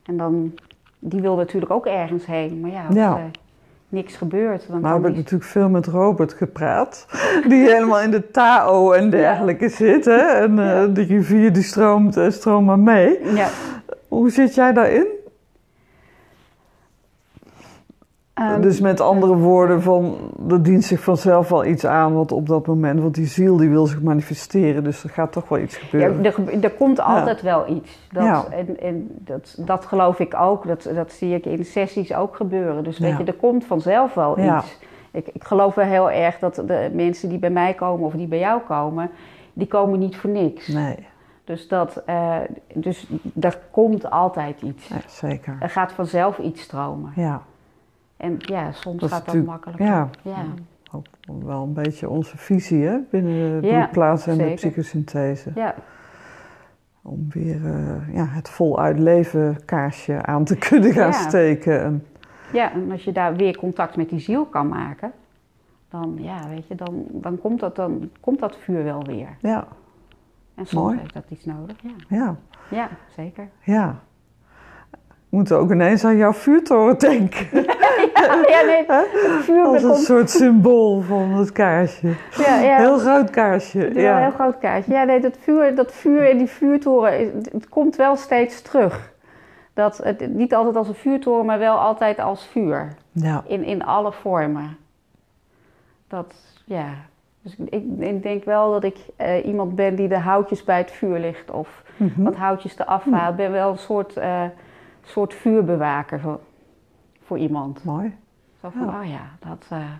En 0.05 0.17
dan, 0.17 0.53
die 0.99 1.21
wil 1.21 1.35
natuurlijk 1.35 1.71
ook 1.71 1.85
ergens 1.85 2.25
heen. 2.25 2.59
Maar 2.59 2.71
ja, 2.71 2.85
als 2.87 2.95
Ja. 2.95 3.17
er 3.17 3.31
niks 3.89 4.15
gebeurt, 4.15 4.67
dan 4.69 4.81
Nou 4.81 4.93
heb 4.95 5.05
ik 5.05 5.13
die... 5.13 5.21
natuurlijk 5.23 5.49
veel 5.51 5.69
met 5.69 5.87
Robert 5.87 6.33
gepraat, 6.33 7.07
die 7.49 7.69
helemaal 7.71 8.01
in 8.01 8.11
de 8.11 8.31
Tao 8.31 8.91
en 8.91 9.09
dergelijke 9.09 9.69
zit. 9.69 10.05
Hè? 10.05 10.17
En 10.17 10.59
eh, 10.59 10.65
Ja. 10.65 10.85
de 10.87 11.01
rivier 11.01 11.53
die 11.53 11.63
stroomt, 11.63 12.17
eh, 12.17 12.29
stroomt 12.29 12.65
maar 12.65 12.79
mee. 12.79 13.19
Ja, 13.35 13.47
Hoe 14.07 14.29
zit 14.29 14.55
jij 14.55 14.73
daarin? 14.73 15.07
Ehm, 18.35 18.61
dus 18.61 18.79
met 18.79 18.99
andere 19.01 19.35
woorden, 19.35 19.81
van, 19.81 20.15
er 20.49 20.63
dient 20.63 20.83
zich 20.83 20.99
vanzelf 20.99 21.49
wel 21.49 21.65
iets 21.65 21.85
aan 21.85 22.13
wat 22.13 22.31
op 22.31 22.47
dat 22.47 22.65
moment, 22.67 23.01
want 23.01 23.15
die 23.15 23.25
ziel 23.25 23.57
die 23.57 23.69
wil 23.69 23.85
zich 23.85 24.01
manifesteren, 24.01 24.83
dus 24.83 25.03
er 25.03 25.09
gaat 25.09 25.31
toch 25.31 25.49
wel 25.49 25.59
iets 25.59 25.75
ja, 25.79 25.85
gebeuren. 25.85 26.25
er, 26.25 26.63
er 26.63 26.71
komt 26.71 26.99
altijd 26.99 27.41
wel 27.41 27.67
iets. 27.69 27.99
Dat, 28.11 28.23
Ja. 28.23 28.45
En, 28.49 28.79
en 28.79 29.07
dat, 29.19 29.55
dat 29.59 29.85
geloof 29.85 30.19
ik 30.19 30.35
ook. 30.39 30.67
Dat, 30.67 30.89
dat 30.95 31.11
zie 31.11 31.35
ik 31.35 31.45
in 31.45 31.65
sessies 31.65 32.13
ook 32.13 32.35
gebeuren. 32.35 32.83
Dus 32.83 32.99
weet 32.99 33.11
Ja. 33.11 33.17
je, 33.17 33.23
er 33.23 33.33
komt 33.33 33.65
vanzelf 33.65 34.13
wel 34.13 34.39
Ja. 34.39 34.57
iets. 34.59 34.77
Ik, 35.11 35.27
ik 35.33 35.43
geloof 35.43 35.75
wel 35.75 35.85
heel 35.85 36.11
erg 36.11 36.39
dat 36.39 36.55
de 36.55 36.89
mensen 36.93 37.29
die 37.29 37.39
bij 37.39 37.49
mij 37.49 37.73
komen 37.73 38.05
of 38.05 38.13
die 38.13 38.27
bij 38.27 38.39
jou 38.39 38.61
komen, 38.67 39.09
die 39.53 39.67
komen 39.67 39.99
niet 39.99 40.17
voor 40.17 40.29
niks. 40.29 40.67
Nee, 40.67 40.95
Dus, 41.43 41.67
dat, 41.67 42.01
eh, 42.05 42.35
dus 42.73 43.07
er 43.41 43.59
komt 43.71 44.09
altijd 44.09 44.61
iets. 44.61 44.87
ja, 44.87 44.95
zeker. 45.07 45.57
Er 45.59 45.69
gaat 45.69 45.91
vanzelf 45.91 46.37
iets 46.37 46.61
stromen. 46.61 47.11
Ja, 47.15 47.41
En 48.17 48.35
ja, 48.37 48.71
soms 48.71 49.01
Dat 49.01 49.09
gaat 49.11 49.25
dat 49.25 49.43
makkelijker. 49.45 49.85
ja. 49.85 50.09
ja. 50.21 50.45
ook 50.91 51.05
wel 51.43 51.63
een 51.63 51.73
beetje 51.73 52.09
onze 52.09 52.37
visie 52.37 52.85
hè, 52.85 52.97
binnen 53.11 53.61
de 53.61 53.67
Ja, 53.67 53.79
doelplaats 53.79 54.27
en 54.27 54.37
de 54.37 54.53
psychosynthese. 54.53 55.51
ja. 55.55 55.75
Om 57.01 57.27
weer 57.29 57.65
eh, 57.65 58.15
ja, 58.15 58.25
het 58.27 58.49
voluit 58.49 58.99
leven 58.99 59.65
kaarsje 59.65 60.21
aan 60.25 60.43
te 60.43 60.55
kunnen 60.69 60.91
gaan 60.91 61.07
Ja. 61.11 61.11
steken. 61.11 61.83
En, 61.83 62.05
Ja, 62.53 62.71
en 62.71 62.91
als 62.91 63.03
je 63.03 63.11
daar 63.11 63.35
weer 63.35 63.57
contact 63.57 63.95
met 63.95 64.09
die 64.09 64.19
ziel 64.19 64.45
kan 64.45 64.67
maken, 64.67 65.11
dan, 65.89 66.17
ja, 66.21 66.49
weet 66.49 66.67
je, 66.67 66.75
dan, 66.75 67.05
dan, 67.11 67.39
komt, 67.39 67.59
dat, 67.59 67.75
dan 67.75 68.09
komt 68.19 68.39
dat 68.39 68.57
vuur 68.57 68.83
wel 68.83 69.03
weer. 69.03 69.27
ja, 69.39 69.67
En 70.55 70.65
soms 70.65 70.83
Mooi. 70.85 70.97
heeft 70.99 71.13
dat 71.13 71.23
iets 71.29 71.45
nodig. 71.45 71.75
Ja, 71.81 71.89
ja, 72.17 72.35
ja 72.69 72.89
zeker. 73.15 73.47
ja. 73.63 73.99
We 75.29 75.41
moeten 75.41 75.57
ook 75.57 75.71
ineens 75.71 76.05
aan 76.05 76.17
jouw 76.17 76.33
vuurtoren 76.33 76.97
denken. 76.99 77.47
ja, 78.53 78.61
nee, 78.65 78.85
het 78.87 79.43
vuur 79.43 79.63
Als 79.65 79.83
een 79.83 79.89
komt. 79.89 80.03
soort 80.03 80.29
symbool 80.29 81.01
van 81.01 81.31
het 81.31 81.51
kaarsje. 81.51 82.13
Ja, 82.37 82.59
ja. 82.59 82.77
Heel 82.77 82.97
groot 82.97 83.29
kaarsje. 83.29 83.93
Ja, 83.93 84.15
een 84.15 84.21
heel 84.21 84.31
groot 84.31 84.57
kaartje. 84.57 84.93
Ja, 84.93 85.03
nee, 85.03 85.19
dat 85.19 85.37
vuur, 85.39 85.75
dat 85.75 85.91
vuur 85.91 86.29
in 86.29 86.37
die 86.37 86.47
vuurtoren, 86.47 87.43
het, 87.51 87.69
komt 87.69 87.95
wel 87.95 88.15
steeds 88.15 88.61
terug. 88.61 89.13
Dat 89.73 89.97
het, 89.97 90.33
niet 90.33 90.53
altijd 90.55 90.75
als 90.75 90.87
een 90.87 90.95
vuurtoren, 90.95 91.45
maar 91.45 91.59
wel 91.59 91.77
altijd 91.77 92.19
als 92.19 92.47
vuur. 92.47 92.93
Ja. 93.11 93.43
In, 93.47 93.63
in 93.63 93.85
alle 93.85 94.11
vormen. 94.11 94.77
Dat, 96.07 96.33
ja. 96.65 96.87
Dus 97.41 97.55
ik, 97.69 97.83
ik, 97.99 98.23
denk 98.23 98.43
wel 98.43 98.71
dat 98.71 98.83
ik 98.83 98.97
eh, 99.15 99.45
iemand 99.45 99.75
ben 99.75 99.95
die 99.95 100.07
de 100.07 100.17
houtjes 100.19 100.63
bij 100.63 100.77
het 100.77 100.91
vuur 100.91 101.19
ligt. 101.19 101.51
Of 101.51 101.83
Mhm. 101.97 102.23
wat 102.23 102.35
houtjes 102.35 102.79
eraf 102.79 103.05
haalt. 103.11 103.29
Ik 103.29 103.35
ben 103.35 103.51
wel 103.51 103.71
een 103.71 103.77
soort, 103.77 104.17
eh, 104.17 104.43
soort 105.03 105.33
vuurbewaker 105.33 106.21
voor, 107.25 107.37
iemand. 107.37 107.83
Mooi. 107.83 108.15
Zo 108.61 108.69
van, 108.69 108.85
Ja. 108.85 108.99
oh 109.01 109.07
ja, 109.09 109.21
dat, 109.49 109.65
eh, 109.69 109.91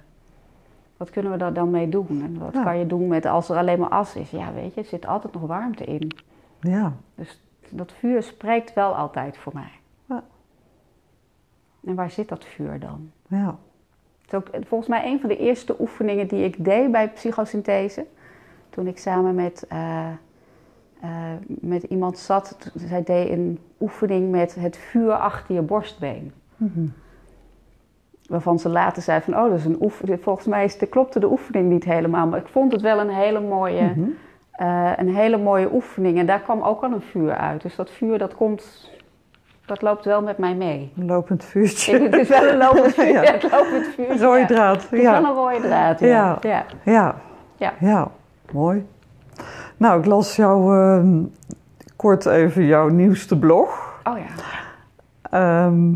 wat 0.98 1.10
kunnen 1.10 1.32
we 1.32 1.38
daar 1.38 1.54
dan 1.54 1.70
mee 1.70 1.90
doen? 1.90 2.08
En 2.24 2.40
wat 2.40 2.54
Ja. 2.54 2.64
kan 2.64 2.78
je 2.78 2.86
doen 2.88 3.08
met 3.08 3.26
als 3.26 3.50
er 3.50 3.58
alleen 3.58 3.80
maar 3.80 3.90
as 3.90 4.16
is? 4.16 4.30
Ja, 4.30 4.54
weet 4.54 4.74
je, 4.74 4.82
er 4.82 4.88
zit 4.88 5.06
altijd 5.08 5.34
nog 5.34 5.42
warmte 5.42 5.84
in. 5.84 6.12
Ja. 6.60 6.94
Dus 7.16 7.42
dat 7.70 7.92
vuur 7.92 8.24
spreekt 8.24 8.74
wel 8.74 8.96
altijd 8.96 9.38
voor 9.38 9.54
mij. 9.54 9.72
Ja. 10.06 10.24
En 11.86 11.96
waar 11.96 12.12
zit 12.12 12.30
dat 12.30 12.46
vuur 12.46 12.80
dan? 12.80 13.12
Ja. 13.28 13.56
Het 14.22 14.34
is 14.34 14.34
ook 14.34 14.66
volgens 14.68 14.90
mij 14.90 15.06
een 15.12 15.20
van 15.20 15.30
de 15.30 15.38
eerste 15.38 15.76
oefeningen 15.80 16.28
die 16.28 16.44
ik 16.44 16.64
deed 16.66 16.92
bij 16.92 17.10
psychosynthese. 17.10 18.06
Toen 18.70 18.88
ik 18.88 18.98
samen 18.98 19.36
met, 19.36 19.66
eh, 19.68 20.08
eh, 21.02 21.10
met 21.48 21.84
iemand 21.84 22.18
zat. 22.18 22.72
Zij 22.76 23.04
deed 23.04 23.30
een 23.30 23.60
oefening 23.80 24.32
met 24.32 24.56
het 24.56 24.78
vuur 24.78 25.14
achter 25.14 25.56
je 25.56 25.62
borstbeen. 25.62 26.34
Mhm. 26.58 26.86
Waarvan 28.30 28.60
ze 28.60 28.70
later 28.70 29.02
zei 29.02 29.22
van, 29.22 29.36
oh, 29.38 29.50
dat 29.50 29.58
is 29.60 29.66
een 29.66 29.78
oefening. 29.82 30.20
Volgens 30.24 30.46
mij 30.48 30.64
is 30.64 30.78
de, 30.78 30.86
klopte 30.86 31.20
de 31.20 31.32
oefening 31.32 31.70
niet 31.70 31.84
helemaal. 31.84 32.28
Maar 32.28 32.40
ik 32.40 32.48
vond 32.48 32.72
het 32.72 32.82
wel 32.82 33.00
een 33.00 33.10
hele 33.10 33.40
mooie, 33.40 33.82
Mhm. 33.82 34.10
eh, 34.52 34.92
een 34.96 35.16
hele 35.16 35.38
mooie 35.38 35.70
oefening. 35.74 36.18
En 36.20 36.26
daar 36.26 36.40
kwam 36.40 36.62
ook 36.62 36.84
al 36.84 36.92
een 36.92 37.02
vuur 37.02 37.36
uit. 37.36 37.62
Dus 37.62 37.76
dat 37.76 37.90
vuur, 37.92 38.18
dat 38.18 38.36
komt, 38.36 38.92
dat 39.66 39.82
loopt 39.82 40.06
wel 40.06 40.22
met 40.22 40.38
mij 40.38 40.56
mee. 40.56 40.92
Een 40.98 41.06
lopend 41.06 41.44
vuurtje. 41.44 42.00
Het 42.00 42.16
is 42.16 42.28
wel 42.30 42.48
een 42.48 42.58
lopend 42.58 42.94
vuur. 42.94 43.12
Ja. 43.14 43.22
ja. 43.22 43.32
het 43.32 43.52
lopend 43.52 43.86
vuur. 43.96 44.10
Een 44.10 44.20
rode 44.20 44.40
ja. 44.40 44.46
draad. 44.46 44.76
Het 44.84 44.92
is 44.94 45.02
wel 45.02 45.12
Ja. 45.12 45.18
een 45.18 45.34
rode 45.36 45.60
draad, 45.62 46.00
ja. 46.00 46.08
Ja. 46.08 46.38
ja. 46.42 46.66
Ja. 46.84 47.16
Ja. 47.58 47.74
Ja. 47.80 48.12
Mooi. 48.52 48.86
Nou, 49.78 50.00
ik 50.00 50.06
las 50.06 50.36
jou 50.36 50.78
ehm, 50.78 51.24
kort 51.96 52.26
even 52.26 52.66
jouw 52.66 52.88
nieuwste 52.88 53.40
blog. 53.40 54.00
Oh 54.04 54.18
ja. 54.18 54.26
Ehm, 55.30 55.94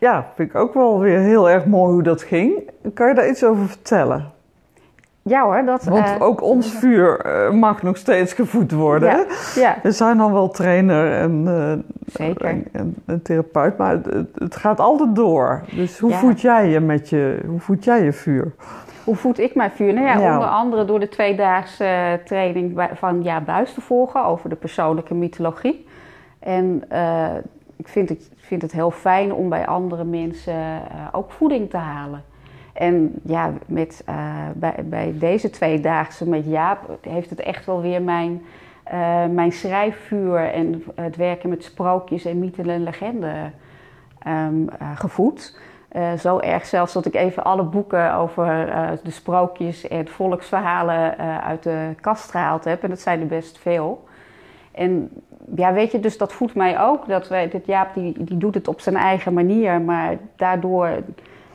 ja, 0.00 0.26
vind 0.34 0.48
ik 0.48 0.54
ook 0.56 0.74
wel 0.74 1.00
weer 1.00 1.18
heel 1.18 1.50
erg 1.50 1.64
mooi 1.66 1.92
hoe 1.92 2.02
dat 2.02 2.22
ging. 2.22 2.70
Kan 2.94 3.08
je 3.08 3.14
daar 3.14 3.28
iets 3.28 3.44
over 3.44 3.66
vertellen? 3.68 4.30
Ja 5.22 5.42
hoor, 5.44 5.64
dat... 5.64 5.84
Want 5.84 6.06
eh, 6.06 6.16
ook 6.18 6.42
ons 6.42 6.70
vuur 6.80 7.20
eh, 7.20 7.50
mag 7.52 7.82
nog 7.82 7.96
steeds 7.96 8.32
gevoed 8.32 8.72
worden. 8.72 9.08
Ja, 9.08 9.24
ja, 9.54 9.76
We 9.82 9.92
zijn 9.92 10.16
dan 10.16 10.32
wel 10.32 10.48
trainer 10.48 11.12
en, 11.12 11.44
zeker. 12.06 12.46
en, 12.46 12.64
en, 12.72 12.94
en 13.06 13.22
therapeut, 13.22 13.78
maar 13.78 13.98
het, 14.34 14.56
gaat 14.56 14.80
altijd 14.80 15.14
door. 15.14 15.60
Dus 15.70 15.98
hoe 15.98 16.10
Ja. 16.10 16.16
voed 16.16 16.40
jij 16.40 16.68
je 16.68 16.80
met 16.80 17.08
je, 17.08 17.40
hoe 17.46 17.60
voed 17.60 17.84
jij 17.84 18.04
je 18.04 18.12
vuur? 18.12 18.52
Hoe 19.04 19.16
voed 19.16 19.38
ik 19.38 19.54
mijn 19.54 19.70
vuur? 19.70 19.94
Nou 19.94 20.06
ja, 20.06 20.32
onder 20.34 20.48
andere 20.48 20.84
door 20.84 21.00
de 21.00 21.08
tweedaagse 21.08 22.20
training 22.24 22.86
van 22.94 23.22
Ja 23.22 23.40
Buis 23.40 23.74
te 23.74 23.80
volgen 23.80 24.24
over 24.24 24.48
de 24.48 24.56
persoonlijke 24.56 25.14
mythologie. 25.14 25.86
En 26.38 26.84
ik 27.80 27.88
vind 27.88 28.08
het, 28.08 28.30
vind 28.36 28.62
het 28.62 28.72
heel 28.72 28.90
fijn 28.90 29.32
om 29.32 29.48
bij 29.48 29.66
andere 29.66 30.04
mensen 30.04 30.54
eh, 30.54 31.08
ook 31.12 31.30
voeding 31.30 31.70
te 31.70 31.76
halen. 31.76 32.24
En 32.72 33.12
ja, 33.22 33.52
met, 33.66 34.02
eh, 34.06 34.48
bij, 34.54 34.74
bij 34.84 35.14
deze 35.18 35.50
tweedaagse 35.50 36.28
met 36.28 36.46
Jaap 36.46 36.98
heeft 37.00 37.30
het 37.30 37.40
echt 37.40 37.66
wel 37.66 37.80
weer 37.80 38.02
mijn, 38.02 38.42
eh, 38.84 39.26
mijn 39.26 39.52
schrijfvuur 39.52 40.52
en 40.52 40.84
het 40.94 41.16
werken 41.16 41.48
met 41.48 41.64
sprookjes 41.64 42.24
en 42.24 42.38
mythen 42.38 42.68
en 42.68 42.82
legenden 42.82 43.52
ehm, 44.18 44.68
eh, 44.78 44.90
gevoed. 44.94 45.58
Zo 46.18 46.38
erg 46.38 46.66
zelfs 46.66 46.92
dat 46.92 47.06
ik 47.06 47.14
even 47.14 47.44
alle 47.44 47.62
boeken 47.62 48.14
over 48.14 48.46
de 49.02 49.10
sprookjes 49.10 49.88
en 49.88 50.08
volksverhalen 50.08 51.18
uit 51.42 51.62
de 51.62 51.94
kast 52.00 52.30
gehaald 52.30 52.64
heb. 52.64 52.82
En 52.82 52.88
dat 52.88 53.00
zijn 53.00 53.20
er 53.20 53.26
best 53.26 53.58
veel. 53.58 54.04
En 54.72 55.10
ja, 55.54 55.72
weet 55.72 55.92
je, 55.92 56.00
dus 56.00 56.18
dat 56.18 56.32
voedt 56.32 56.54
mij 56.54 56.80
ook. 56.80 57.08
Dat 57.08 57.28
wij, 57.28 57.48
dit 57.48 57.66
Jaap 57.66 57.94
die, 57.94 58.24
die 58.24 58.38
doet 58.38 58.54
het 58.54 58.68
op 58.68 58.80
zijn 58.80 58.96
eigen 58.96 59.32
manier, 59.32 59.80
maar 59.80 60.18
daardoor 60.36 61.02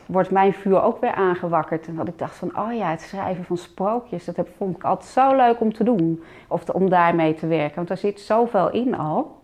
wordt 0.06 0.32
mijn 0.32 0.54
vuur 0.54 0.82
ook 0.82 1.02
weer 1.02 1.14
aangewakkerd. 1.14 1.88
En 1.88 1.96
dat 1.96 2.08
ik 2.08 2.18
dacht 2.18 2.36
van, 2.36 2.58
oh 2.58 2.74
ja, 2.74 2.90
het 2.90 3.02
schrijven 3.02 3.44
van 3.44 3.58
sprookjes, 3.58 4.26
dat 4.26 4.36
heb, 4.36 4.50
vond 4.58 4.76
ik 4.76 4.84
altijd 4.84 5.10
zo 5.10 5.36
leuk 5.36 5.60
om 5.60 5.74
te 5.74 5.84
doen. 5.84 6.24
Of 6.48 6.70
om 6.70 6.90
daarmee 6.90 7.34
te 7.34 7.48
werken, 7.48 7.76
want 7.76 7.88
daar 7.88 7.98
zit 7.98 8.20
zoveel 8.20 8.72
in 8.72 8.98
al. 8.98 9.44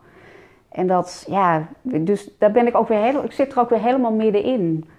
En 0.70 0.88
dat, 0.88 1.26
ja, 1.28 1.68
dus 1.82 2.38
daar 2.38 2.52
ben 2.52 2.68
ik 2.68 2.76
ook 2.76 2.88
weer 2.88 3.02
heel, 3.02 3.24
ik 3.24 3.32
zit 3.32 3.52
er 3.52 3.60
ook 3.60 3.70
weer 3.70 3.82
helemaal 3.82 4.14
middenin. 4.14 4.90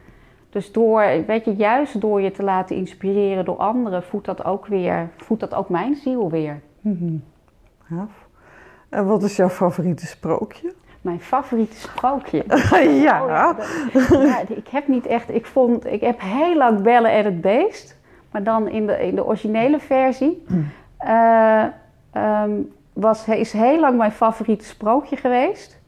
Dus 0.50 0.72
door, 0.72 1.04
weet 1.26 1.44
je, 1.44 1.54
juist 1.54 2.00
door 2.00 2.20
je 2.20 2.30
te 2.30 2.42
laten 2.42 2.76
inspireren 2.76 3.44
door 3.44 3.56
anderen, 3.56 4.02
voedt 4.02 4.26
dat 4.26 4.44
ook 4.44 4.66
weer, 4.66 5.10
voedt 5.16 5.40
dat 5.40 5.54
ook 5.54 5.68
mijn 5.68 5.94
ziel 5.94 6.30
weer. 6.30 6.60
Ja. 7.88 8.08
En 8.92 9.06
wat 9.06 9.22
is 9.22 9.36
jouw 9.36 9.48
favoriete 9.48 10.06
sprookje? 10.06 10.72
Mijn 11.00 11.20
favoriete 11.20 11.76
sprookje. 11.76 12.44
ja. 13.02 13.22
Oh 13.22 13.28
ja, 13.28 13.52
dat- 13.52 14.08
ja, 14.08 14.40
ik 14.48 14.68
heb 14.68 14.88
niet 14.88 15.06
echt. 15.06 15.34
Ik, 15.34 15.46
vond, 15.46 15.86
ik 15.86 16.00
heb 16.00 16.20
heel 16.20 16.56
lang 16.56 16.82
Bellen 16.82 17.10
en 17.12 17.24
het 17.24 17.40
Beest. 17.40 17.96
Maar 18.30 18.42
dan 18.42 18.68
in 18.68 18.86
de, 18.86 19.06
in 19.06 19.14
de 19.14 19.24
originele 19.26 19.78
versie. 19.80 20.44
eh, 20.96 21.64
ehm, 22.12 22.50
was, 22.92 23.28
is 23.28 23.52
heel 23.52 23.80
lang 23.80 23.96
mijn 23.96 24.12
favoriete 24.12 24.64
sprookje 24.64 25.16
geweest. 25.16 25.80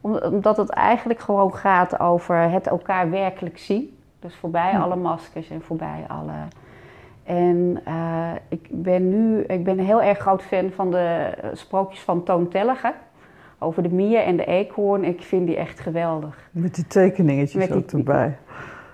Om- 0.00 0.16
Omdat 0.16 0.56
het 0.56 0.70
eigenlijk 0.70 1.20
gewoon 1.20 1.54
gaat 1.54 2.00
over 2.00 2.36
het 2.50 2.66
elkaar 2.66 3.10
werkelijk 3.10 3.58
zien. 3.58 3.96
Dus 4.20 4.36
voorbij 4.36 4.70
Hm. 4.74 4.80
alle 4.80 4.96
maskers 4.96 5.50
en 5.50 5.62
voorbij 5.62 6.04
alle. 6.08 6.32
En 7.28 7.80
eh, 7.84 8.30
ik 8.48 8.68
ben 8.70 9.08
nu 9.08 9.40
ik 9.42 9.64
ben 9.64 9.78
een 9.78 9.84
heel 9.84 10.02
erg 10.02 10.18
groot 10.18 10.42
fan 10.42 10.70
van 10.74 10.90
de 10.90 11.30
eh, 11.42 11.48
sprookjes 11.52 12.00
van 12.00 12.22
Toon 12.24 12.48
Tellige. 12.48 12.92
Over 13.58 13.82
de 13.82 13.88
mier 13.88 14.20
en 14.20 14.36
de 14.36 14.44
eekhoorn. 14.44 15.04
Ik 15.04 15.22
vind 15.22 15.46
die 15.46 15.56
echt 15.56 15.80
geweldig. 15.80 16.48
Met 16.50 16.74
die 16.74 16.86
tekeningetjes 16.86 17.54
Met 17.54 17.68
die- 17.68 17.76
ook 17.76 17.90
erbij. 17.90 18.36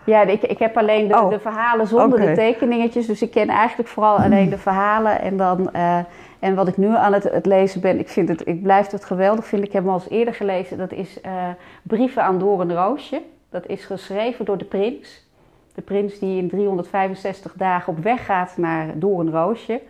Ja, 0.05 0.23
ik, 0.23 0.43
ik 0.43 0.59
heb 0.59 0.77
alleen 0.77 1.09
de, 1.09 1.15
Oh, 1.15 1.31
de 1.31 1.39
verhalen 1.39 1.87
zonder 1.87 2.21
de 2.21 2.33
tekeningetjes. 2.33 3.07
Dus 3.07 3.23
ik 3.23 3.31
ken 3.31 3.49
eigenlijk 3.49 3.89
vooral 3.89 4.17
alleen 4.17 4.49
de 4.51 4.59
verhalen. 4.59 5.21
En, 5.21 5.37
dan, 5.37 5.73
eh, 5.73 5.99
en 6.39 6.55
wat 6.55 6.69
ik 6.69 6.77
nu 6.77 6.97
aan 6.97 7.13
het, 7.13 7.25
het 7.25 7.47
lezen 7.47 7.81
ben, 7.81 7.99
ik, 7.99 8.09
vind 8.09 8.29
het, 8.29 8.47
ik 8.47 8.63
blijf 8.63 8.91
het 8.91 9.05
geweldig 9.05 9.47
vinden. 9.47 9.67
Ik 9.69 9.75
heb 9.75 9.83
hem 9.83 9.93
al 9.93 9.99
eens 9.99 10.11
eerder 10.11 10.35
gelezen. 10.35 10.79
Dat 10.79 10.93
is 10.93 11.21
Brieven 11.83 12.23
aan 12.23 12.39
Doornroosje. 12.39 13.23
Dat 13.51 13.67
is 13.67 13.85
geschreven 13.85 14.45
door 14.45 14.59
de 14.59 14.65
prins. 14.65 15.24
De 15.75 15.83
prins 15.83 16.19
die 16.19 16.39
in 16.39 16.49
365 16.49 17.53
dagen 17.57 17.93
op 17.93 17.99
weg 17.99 18.25
gaat 18.25 18.57
naar 18.57 18.99
Doornroosje. 18.99 19.81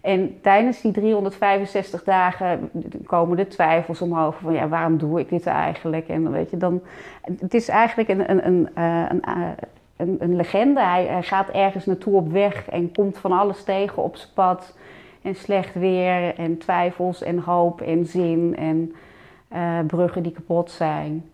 En 0.00 0.40
tijdens 0.40 0.80
die 0.80 0.92
365 0.92 2.04
dagen 2.04 2.70
komen 3.06 3.36
de 3.36 3.48
twijfels 3.48 4.00
omhoog 4.00 4.38
van 4.38 4.52
ja, 4.52 4.68
waarom 4.68 4.98
doe 4.98 5.20
ik 5.20 5.28
dit 5.28 5.46
eigenlijk? 5.46 6.08
En 6.08 6.30
weet 6.30 6.50
je, 6.50 6.56
dan, 6.56 6.82
het 7.38 7.54
is 7.54 7.68
eigenlijk 7.68 8.08
een, 8.08 8.30
een, 8.30 8.46
een, 8.46 8.68
eh, 8.74 9.04
een, 9.08 9.22
eh, 9.22 9.50
een, 9.96 10.16
een 10.18 10.36
legende. 10.36 10.80
Hij, 10.80 11.22
gaat 11.22 11.48
ergens 11.48 11.86
naartoe 11.86 12.14
op 12.14 12.32
weg 12.32 12.68
en 12.68 12.92
komt 12.92 13.18
van 13.18 13.32
alles 13.32 13.64
tegen 13.64 14.02
op 14.02 14.16
zijn 14.16 14.32
pad. 14.34 14.76
En 15.22 15.34
slecht 15.34 15.74
weer 15.74 16.34
en 16.34 16.58
twijfels 16.58 17.22
en 17.22 17.38
hoop 17.38 17.80
en 17.80 18.06
zin 18.06 18.56
en 18.56 18.94
uh, 19.52 19.78
bruggen 19.86 20.22
die 20.22 20.32
kapot 20.32 20.70
zijn. 20.70 21.30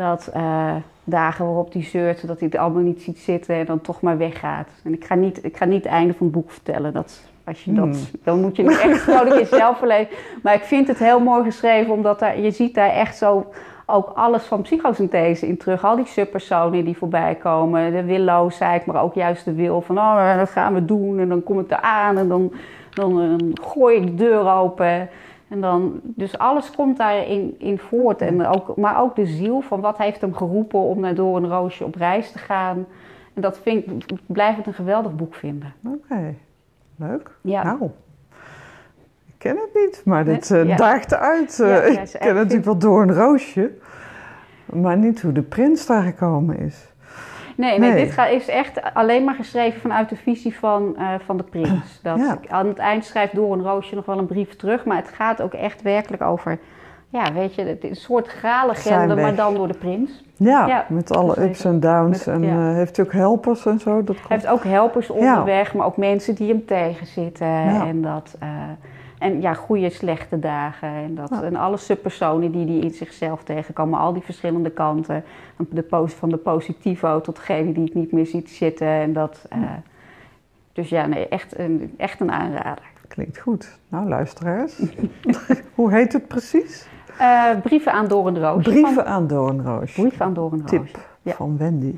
Dat 0.00 0.30
uh, 0.36 0.74
dagen 1.04 1.44
waarop 1.44 1.72
hij 1.72 1.82
zeurt 1.82 2.26
dat 2.26 2.38
hij 2.38 2.48
het 2.50 2.60
allemaal 2.60 2.82
niet 2.82 3.02
ziet 3.02 3.18
zitten 3.18 3.54
en 3.54 3.66
dan 3.66 3.80
toch 3.80 4.00
maar 4.00 4.18
weggaat. 4.18 4.68
En 4.84 4.92
ik 4.92 5.04
ga 5.04 5.14
niet, 5.14 5.44
ik 5.44 5.56
ga 5.56 5.64
niet 5.64 5.84
het 5.84 5.92
einde 5.92 6.14
van 6.14 6.26
het 6.26 6.34
boek 6.34 6.50
vertellen. 6.50 6.92
Dat, 6.92 7.30
als 7.44 7.64
je 7.64 7.72
dat, 7.72 7.84
hmm. 7.84 8.20
Dan 8.24 8.40
moet 8.40 8.56
je 8.56 8.62
het 8.62 8.78
echt 8.78 9.00
gewoon 9.04 9.26
een 9.26 9.36
keer 9.36 9.46
zelf 9.46 9.78
verlezen. 9.78 10.08
Maar 10.42 10.54
ik 10.54 10.62
vind 10.62 10.88
het 10.88 10.98
heel 10.98 11.20
mooi 11.20 11.44
geschreven, 11.44 11.92
omdat 11.92 12.18
daar, 12.18 12.40
je 12.40 12.50
ziet 12.50 12.74
daar 12.74 12.90
echt 12.90 13.16
zo 13.16 13.46
ook 13.86 14.12
alles 14.14 14.42
van 14.42 14.62
psychosynthese 14.62 15.46
in 15.46 15.56
terug. 15.56 15.84
Al 15.84 15.96
die 15.96 16.06
subpersonen 16.06 16.84
die 16.84 16.96
voorbij 16.96 17.34
komen. 17.34 17.92
De 17.92 18.04
willoosheid, 18.04 18.86
maar 18.86 19.02
ook 19.02 19.14
juist 19.14 19.44
de 19.44 19.54
wil 19.54 19.80
van... 19.80 19.98
oh, 19.98 20.36
dat 20.36 20.50
gaan 20.50 20.74
we 20.74 20.84
doen 20.84 21.18
en 21.18 21.28
dan 21.28 21.42
kom 21.42 21.60
ik 21.60 21.70
er 21.70 21.80
aan 21.80 22.18
en 22.18 22.28
dan, 22.28 22.52
dan, 22.94 23.16
dan 23.16 23.58
gooi 23.62 23.96
ik 23.96 24.06
de 24.06 24.14
deur 24.14 24.52
open... 24.52 25.08
En 25.50 25.60
dan, 25.60 26.00
dus 26.02 26.38
alles 26.38 26.70
komt 26.70 26.96
daarin 26.96 27.54
in 27.58 27.78
voort. 27.78 28.20
En 28.20 28.46
ook, 28.46 28.76
maar 28.76 29.00
ook 29.00 29.16
de 29.16 29.26
ziel 29.26 29.60
van 29.60 29.80
wat 29.80 29.98
heeft 29.98 30.20
hem 30.20 30.34
geroepen 30.34 30.78
om 30.78 31.00
naar 31.00 31.14
door 31.14 31.36
een 31.36 31.48
roosje 31.48 31.84
op 31.84 31.94
reis 31.94 32.32
te 32.32 32.38
gaan. 32.38 32.86
En 33.34 33.42
dat 33.42 33.58
vind 33.58 33.90
ik, 33.90 34.18
blijf 34.26 34.56
het 34.56 34.66
een 34.66 34.74
geweldig 34.74 35.14
boek 35.14 35.34
vinden. 35.34 35.74
Oké, 35.86 36.34
leuk. 36.96 37.30
Ja. 37.40 37.62
Nou, 37.62 37.90
ik 39.26 39.34
ken 39.38 39.56
het 39.56 39.70
niet, 39.74 40.02
maar 40.04 40.24
dit 40.24 40.50
uh, 40.50 40.76
daagt 40.76 41.14
uit. 41.14 41.58
Uh, 41.58 41.88
ik 41.88 42.16
ken 42.18 42.34
natuurlijk 42.34 42.64
wel 42.64 42.78
door 42.78 43.02
een 43.02 43.14
roosje, 43.14 43.70
maar 44.66 44.96
niet 44.96 45.22
hoe 45.22 45.32
de 45.32 45.42
prins 45.42 45.86
daar 45.86 46.02
gekomen 46.02 46.58
is. 46.58 46.89
Nee, 47.56 47.78
nee, 47.78 47.94
dit 47.94 48.18
is 48.30 48.48
echt 48.48 48.94
alleen 48.94 49.24
maar 49.24 49.34
geschreven 49.34 49.80
vanuit 49.80 50.08
de 50.08 50.16
visie 50.16 50.58
van, 50.58 50.96
uh, 50.98 51.08
van 51.24 51.36
de 51.36 51.42
prins. 51.42 52.00
Dat 52.02 52.20
Aan 52.48 52.66
het 52.66 52.78
eind 52.78 53.04
schrijft 53.04 53.34
door 53.34 53.52
een 53.52 53.62
roosje 53.62 53.94
nog 53.94 54.06
wel 54.06 54.18
een 54.18 54.26
brief 54.26 54.56
terug, 54.56 54.84
maar 54.84 54.96
het 54.96 55.08
gaat 55.08 55.42
ook 55.42 55.54
echt 55.54 55.82
werkelijk 55.82 56.22
over, 56.22 56.58
ja, 57.08 57.32
weet 57.32 57.54
je, 57.54 57.62
het 57.62 57.84
is 57.84 57.90
een 57.90 57.96
soort 57.96 58.26
gralegende, 58.26 59.14
maar 59.14 59.34
dan 59.34 59.54
door 59.54 59.68
de 59.68 59.78
prins. 59.78 60.24
Ja, 60.36 60.84
met 60.88 61.16
alle 61.16 61.42
ups 61.42 61.64
en 61.64 61.80
downs. 61.80 62.26
en 62.26 62.42
uh, 62.42 62.74
heeft 62.74 62.96
hij 62.96 63.04
ook 63.04 63.12
helpers 63.12 63.66
en 63.66 63.78
zo? 63.78 64.04
Dat 64.04 64.16
Hij 64.16 64.24
heeft 64.28 64.46
ook 64.46 64.64
helpers 64.64 65.10
onderweg, 65.10 65.74
maar 65.74 65.86
ook 65.86 65.96
mensen 65.96 66.34
die 66.34 66.48
hem 66.48 66.64
tegenzitten. 66.64 67.46
En 67.46 68.02
dat... 68.02 68.36
Uh, 68.42 68.48
en 69.20 69.40
ja, 69.40 69.54
goede, 69.54 69.90
slechte 69.90 70.38
dagen. 70.38 70.88
En, 70.88 71.14
dat, 71.14 71.42
en 71.42 71.56
alle 71.56 71.76
subpersonen 71.76 72.52
die 72.52 72.66
die 72.66 72.82
in 72.82 72.90
zichzelf 72.90 73.42
tegenkomen. 73.42 73.98
Al 73.98 74.12
die 74.12 74.22
verschillende 74.22 74.70
kanten. 74.70 75.24
De 75.70 75.82
post, 75.82 76.14
van 76.14 76.28
de 76.28 76.36
positivo 76.36 77.20
tot 77.20 77.36
degene 77.36 77.72
die 77.72 77.84
het 77.84 77.94
niet 77.94 78.12
meer 78.12 78.26
ziet 78.26 78.50
zitten. 78.50 78.86
En 78.86 79.12
dat, 79.12 79.48
uh, 79.56 79.62
dus 80.72 80.88
ja, 80.88 81.06
nee, 81.06 81.28
echt 81.28 81.58
een, 81.58 81.94
echt 81.96 82.20
een 82.20 82.32
aanrader. 82.32 82.84
Klinkt 83.08 83.38
goed. 83.38 83.78
Nou, 83.88 84.08
luisteraars. 84.08 84.82
Hoe 85.74 85.92
heet 85.92 86.12
het 86.12 86.28
precies? 86.28 86.86
Uh, 87.20 87.50
brieven 87.62 87.92
aan 87.92 88.08
Doornroosje. 88.08 88.70
Brieven 88.70 88.94
van, 88.94 89.04
aan 89.04 89.26
Doornroosje. 89.26 90.00
Brieven 90.00 90.26
aan 90.26 90.34
Doornroosje. 90.34 90.82
Tip 90.82 90.98
ja. 91.22 91.32
van 91.32 91.56
Wendy. 91.56 91.94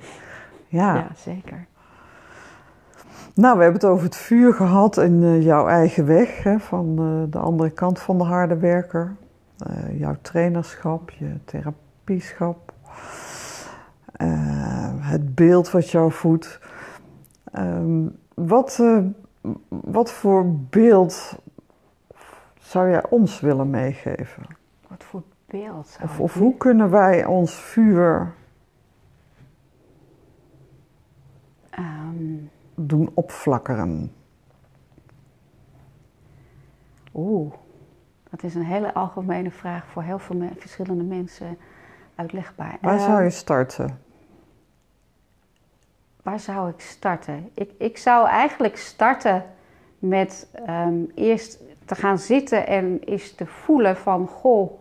Ja. 0.69 0.95
ja, 0.95 1.09
zeker. 1.17 1.67
Nou, 3.35 3.57
we 3.57 3.63
hebben 3.63 3.81
het 3.81 3.91
over 3.91 4.05
het 4.05 4.17
vuur 4.17 4.55
gehad 4.55 4.97
in 4.97 5.23
uh, 5.23 5.43
jouw 5.43 5.67
eigen 5.67 6.07
weg, 6.07 6.43
hè, 6.43 6.59
van 6.59 7.01
uh, 7.01 7.33
de 7.33 7.39
andere 7.39 7.71
kant 7.71 7.99
van 7.99 8.19
de 8.19 8.25
harde 8.25 8.57
werker. 8.57 9.17
Uh, 9.67 9.99
jouw 9.99 10.17
trainerschap, 10.21 11.11
je 11.11 11.37
therapieschap. 11.45 12.73
het 15.01 15.35
beeld 15.35 15.71
wat 15.71 15.91
jou 15.91 16.13
voedt. 16.13 16.61
Um, 17.59 18.19
wat, 18.35 18.83
wat 19.69 20.11
voor 20.11 20.55
beeld 20.55 21.39
zou 22.61 22.91
jij 22.91 23.09
ons 23.11 23.41
willen 23.41 23.71
meegeven? 23.71 24.43
Wat 24.89 25.05
voor 25.05 25.23
beeld 25.47 25.89
zou 25.89 26.05
Of, 26.05 26.21
of 26.21 26.35
hoe 26.35 26.57
kunnen 26.57 26.91
wij 26.91 27.25
ons 27.25 27.55
vuur... 27.55 28.35
Um 31.79 32.51
doen 32.89 33.11
opflakkeren? 33.15 34.13
Oeh, 37.15 37.53
dat 38.31 38.43
is 38.43 38.55
een 38.55 38.65
hele 38.65 38.95
algemene 38.95 39.51
vraag 39.51 39.87
voor 39.87 40.03
heel 40.03 40.19
veel 40.19 40.43
verschillende 40.59 41.05
mensen 41.05 41.59
uitlegbaar. 42.15 42.79
Waar 42.81 42.99
zou 42.99 43.17
je 43.17 43.29
ehm, 43.29 43.31
starten? 43.31 43.99
Waar 46.23 46.41
zou 46.41 46.71
ik 46.71 46.81
starten? 46.81 47.51
Ik, 47.55 47.71
ik 47.79 47.99
zou 47.99 48.29
eigenlijk 48.29 48.77
starten 48.77 49.45
met 49.99 50.49
um, 50.69 51.11
eerst 51.15 51.59
te 51.85 51.95
gaan 51.95 52.19
zitten 52.19 52.67
en 52.67 53.01
eens 53.05 53.35
te 53.35 53.47
voelen 53.47 53.97
van... 53.97 54.27
Goh, 54.27 54.73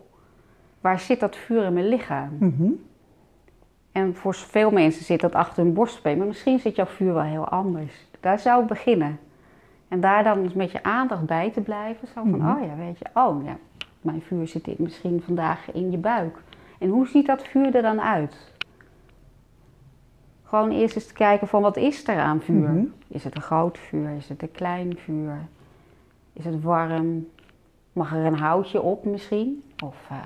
waar 0.80 1.00
zit 1.00 1.20
dat 1.20 1.36
vuur 1.36 1.64
in 1.64 1.72
mijn 1.72 1.88
lichaam? 1.88 2.36
Mm 2.38 2.90
en 3.92 4.14
voor 4.16 4.34
veel 4.34 4.70
mensen 4.70 5.04
zit 5.04 5.20
dat 5.20 5.34
achter 5.34 5.64
hun 5.64 5.72
borstbeen, 5.72 6.18
maar 6.18 6.26
misschien 6.26 6.58
zit 6.58 6.76
jouw 6.76 6.86
vuur 6.86 7.14
wel 7.14 7.22
heel 7.22 7.48
anders. 7.48 8.06
Daar 8.20 8.38
zou 8.38 8.62
ik 8.62 8.68
beginnen. 8.68 9.18
En 9.88 10.00
daar 10.00 10.24
dan 10.24 10.50
met 10.54 10.70
je 10.70 10.82
aandacht 10.82 11.26
bij 11.26 11.50
te 11.50 11.60
blijven. 11.60 12.08
Zo 12.08 12.12
van, 12.14 12.28
mhm. 12.28 12.50
oh 12.50 12.66
ja, 12.66 12.76
weet 12.76 12.98
je, 12.98 13.04
oh 13.14 13.44
ja, 13.44 13.56
mijn 14.00 14.22
vuur 14.22 14.48
zit 14.48 14.78
misschien 14.78 15.22
vandaag 15.24 15.72
in 15.72 15.90
je 15.90 15.96
buik. 15.96 16.38
En 16.78 16.88
hoe 16.88 17.06
ziet 17.06 17.26
dat 17.26 17.46
vuur 17.46 17.74
er 17.74 17.82
dan 17.82 18.00
uit? 18.00 18.52
Gewoon 20.42 20.70
eerst 20.70 20.94
eens 20.94 21.06
te 21.06 21.12
kijken 21.12 21.48
van, 21.48 21.62
wat 21.62 21.76
is 21.76 22.08
er 22.08 22.18
aan 22.18 22.40
vuur? 22.40 22.68
Mhm. 22.68 22.84
Is 23.08 23.24
het 23.24 23.34
een 23.34 23.42
groot 23.42 23.78
vuur? 23.78 24.10
Is 24.10 24.28
het 24.28 24.42
een 24.42 24.50
klein 24.50 24.96
vuur? 24.98 25.38
Is 26.32 26.44
het 26.44 26.62
warm? 26.62 27.28
Mag 27.92 28.12
er 28.12 28.24
een 28.24 28.38
houtje 28.38 28.82
op 28.82 29.04
misschien? 29.04 29.62
Of... 29.84 29.96
Uh, 30.12 30.18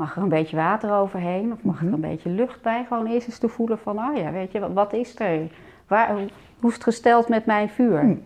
Mag 0.00 0.16
er 0.16 0.22
een 0.22 0.28
beetje 0.28 0.56
water 0.56 0.92
overheen 0.92 1.52
of 1.52 1.62
mag 1.62 1.78
er 1.78 1.84
mhm. 1.84 1.94
een 1.94 2.00
beetje 2.00 2.30
lucht 2.30 2.62
bij? 2.62 2.84
Gewoon 2.84 3.06
eerst 3.06 3.26
eens 3.26 3.38
te 3.38 3.48
voelen 3.48 3.78
van, 3.78 3.98
oh 3.98 4.16
ja, 4.16 4.32
weet 4.32 4.52
je, 4.52 4.72
wat 4.72 4.92
is 4.92 5.18
er? 5.18 5.50
Waar, 5.86 6.14
hoe 6.58 6.68
is 6.68 6.74
het 6.74 6.82
gesteld 6.82 7.28
met 7.28 7.46
mijn 7.46 7.68
vuur? 7.68 8.00
Hm. 8.00 8.16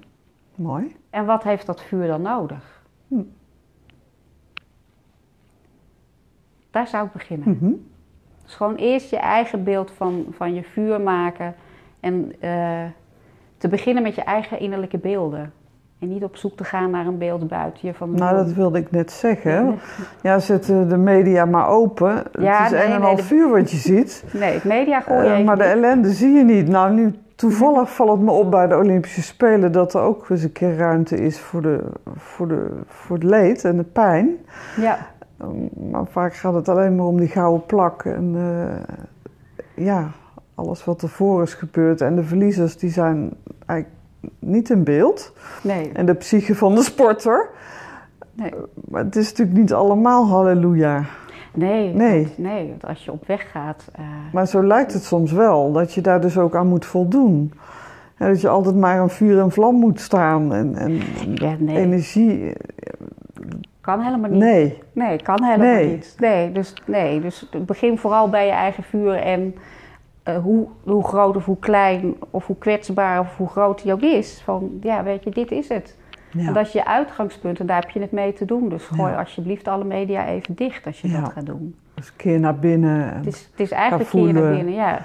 Mooi. 0.54 0.96
En 1.10 1.26
wat 1.26 1.42
heeft 1.42 1.66
dat 1.66 1.82
vuur 1.82 2.06
dan 2.06 2.22
nodig? 2.22 2.82
Hm. 3.08 3.22
Daar 6.70 6.86
zou 6.86 7.06
ik 7.06 7.12
beginnen. 7.12 7.48
Mhm. 7.48 7.72
Dus 8.42 8.54
gewoon 8.54 8.76
eerst 8.76 9.10
je 9.10 9.18
eigen 9.18 9.64
beeld 9.64 9.90
van, 9.90 10.26
van 10.30 10.54
je 10.54 10.62
vuur 10.62 11.00
maken 11.00 11.54
en 12.00 12.32
uh, 12.44 12.84
te 13.56 13.68
beginnen 13.68 14.02
met 14.02 14.14
je 14.14 14.22
eigen 14.22 14.58
innerlijke 14.58 14.98
beelden. 14.98 15.52
En 16.04 16.10
niet 16.10 16.24
op 16.24 16.36
zoek 16.36 16.56
te 16.56 16.64
gaan 16.64 16.90
naar 16.90 17.06
een 17.06 17.18
beeld 17.18 17.48
buiten 17.48 17.88
je. 17.88 17.94
Van 17.94 18.14
nou, 18.14 18.36
dat 18.36 18.52
wilde 18.52 18.78
ik 18.78 18.90
net 18.90 19.12
zeggen. 19.12 19.78
Ja, 20.22 20.38
zet 20.38 20.66
de 20.66 20.96
media 20.96 21.44
maar 21.44 21.68
open. 21.68 22.22
Ja, 22.40 22.62
het 22.62 22.72
is 22.72 22.84
een 22.84 22.92
en 22.92 23.02
al 23.02 23.16
vuur 23.16 23.48
wat 23.48 23.70
je 23.70 23.76
ziet. 23.76 24.24
Nee, 24.32 24.52
het 24.52 24.64
media 24.64 25.00
gooi 25.00 25.28
je 25.28 25.38
uh, 25.38 25.44
Maar 25.44 25.56
de 25.56 25.64
ellende 25.64 26.10
zie 26.10 26.32
je 26.32 26.44
niet. 26.44 26.68
Nou, 26.68 26.94
nu 26.94 27.14
toevallig 27.34 27.94
valt 27.94 28.10
het 28.10 28.20
me 28.20 28.30
op 28.30 28.50
bij 28.50 28.66
de 28.66 28.76
Olympische 28.76 29.22
Spelen... 29.22 29.72
dat 29.72 29.94
er 29.94 30.00
ook 30.00 30.28
eens 30.28 30.42
een 30.42 30.52
keer 30.52 30.76
ruimte 30.76 31.16
is 31.16 31.40
voor, 31.40 31.62
de, 31.62 31.80
voor, 32.16 32.48
de, 32.48 32.70
voor 32.86 33.16
het 33.16 33.24
leed 33.24 33.64
en 33.64 33.76
de 33.76 33.84
pijn. 33.84 34.36
Ja. 34.76 34.98
Um, 35.42 35.68
maar 35.90 36.06
vaak 36.06 36.34
gaat 36.34 36.54
het 36.54 36.68
alleen 36.68 36.96
maar 36.96 37.06
om 37.06 37.18
die 37.18 37.28
gouden 37.28 37.66
plak. 37.66 38.04
En 38.04 38.34
uh, 38.34 39.86
ja, 39.86 40.10
alles 40.54 40.84
wat 40.84 41.02
ervoor 41.02 41.42
is 41.42 41.54
gebeurd. 41.54 42.00
En 42.00 42.14
de 42.14 42.24
verliezers 42.24 42.76
die 42.76 42.90
zijn 42.90 43.32
eigenlijk 43.66 44.02
niet 44.38 44.70
in 44.70 44.84
beeld. 44.84 45.32
Nee. 45.62 45.90
En 45.92 46.06
de 46.06 46.14
psyche 46.14 46.54
van 46.54 46.74
de 46.74 46.82
sporter. 46.82 47.48
Nee. 48.32 48.52
Maar 48.88 49.04
het 49.04 49.16
is 49.16 49.30
natuurlijk 49.30 49.58
niet 49.58 49.72
allemaal 49.72 50.26
halleluja. 50.26 51.04
Nee, 51.54 51.94
nee. 51.94 52.34
nee 52.36 52.68
want 52.68 52.86
als 52.86 53.04
je 53.04 53.12
op 53.12 53.26
weg 53.26 53.50
gaat. 53.50 53.84
Uh... 53.98 54.06
Maar 54.32 54.46
zo 54.46 54.66
lijkt 54.66 54.92
het 54.92 55.04
soms 55.04 55.32
wel, 55.32 55.72
dat 55.72 55.94
je 55.94 56.00
daar 56.00 56.20
dus 56.20 56.38
ook 56.38 56.54
aan 56.54 56.66
moet 56.66 56.86
voldoen. 56.86 57.52
En 58.16 58.28
dat 58.28 58.40
je 58.40 58.48
altijd 58.48 58.76
maar 58.76 59.00
een 59.00 59.10
vuur 59.10 59.40
en 59.40 59.50
vlam 59.50 59.74
moet 59.74 60.00
staan 60.00 60.52
en, 60.52 60.74
en 60.74 61.00
ja, 61.34 61.56
nee. 61.58 61.76
energie. 61.76 62.52
Kan 63.80 64.00
helemaal 64.00 64.30
niet. 64.30 64.40
Nee. 64.40 64.82
Nee, 64.92 65.22
kan 65.22 65.44
helemaal 65.44 65.84
niet. 65.84 66.16
Nee, 66.18 66.52
dus, 66.52 66.74
nee, 66.86 67.20
dus 67.20 67.50
begin 67.66 67.98
vooral 67.98 68.30
bij 68.30 68.46
je 68.46 68.52
eigen 68.52 68.82
vuur 68.82 69.14
en 69.14 69.54
uh, 70.28 70.36
hoe, 70.36 70.66
hoe 70.82 71.04
groot 71.04 71.36
of 71.36 71.44
hoe 71.44 71.58
klein 71.58 72.14
of 72.30 72.46
hoe 72.46 72.58
kwetsbaar 72.58 73.20
of 73.20 73.36
hoe 73.36 73.48
groot 73.48 73.82
hij 73.82 73.92
ook 73.92 74.00
is. 74.00 74.40
Van 74.44 74.78
ja, 74.80 75.02
weet 75.02 75.24
je, 75.24 75.30
dit 75.30 75.50
is 75.50 75.68
het. 75.68 75.96
Ja. 76.30 76.52
dat 76.52 76.66
is 76.66 76.72
je 76.72 76.86
uitgangspunt 76.86 77.60
en 77.60 77.66
daar 77.66 77.80
heb 77.80 77.90
je 77.90 78.00
het 78.00 78.12
mee 78.12 78.32
te 78.32 78.44
doen. 78.44 78.68
Dus 78.68 78.86
gooi 78.86 79.14
alsjeblieft 79.14 79.68
alle 79.68 79.84
media 79.84 80.26
even 80.26 80.54
dicht 80.54 80.86
als 80.86 81.00
je 81.00 81.08
dat 81.08 81.32
gaat 81.32 81.46
doen. 81.46 81.76
Dus 81.94 82.16
keer 82.16 82.40
naar 82.40 82.58
binnen. 82.58 83.14
Het 83.14 83.26
is, 83.26 83.48
het 83.50 83.60
is 83.60 83.70
eigenlijk 83.70 84.10
keer 84.10 84.32
naar 84.32 84.52
binnen, 84.52 84.74
ja. 84.74 85.00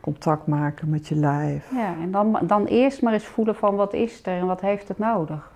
Contact 0.00 0.46
maken 0.46 0.90
met 0.90 1.08
je 1.08 1.14
lijf. 1.14 1.70
Ja, 1.72 1.94
en 2.02 2.10
dan, 2.10 2.38
dan 2.42 2.64
eerst 2.64 3.02
maar 3.02 3.12
eens 3.12 3.26
voelen 3.26 3.54
van 3.54 3.74
wat 3.74 3.92
is 3.92 4.26
er 4.26 4.38
en 4.38 4.46
wat 4.46 4.60
heeft 4.60 4.88
het 4.88 4.98
nodig. 4.98 5.50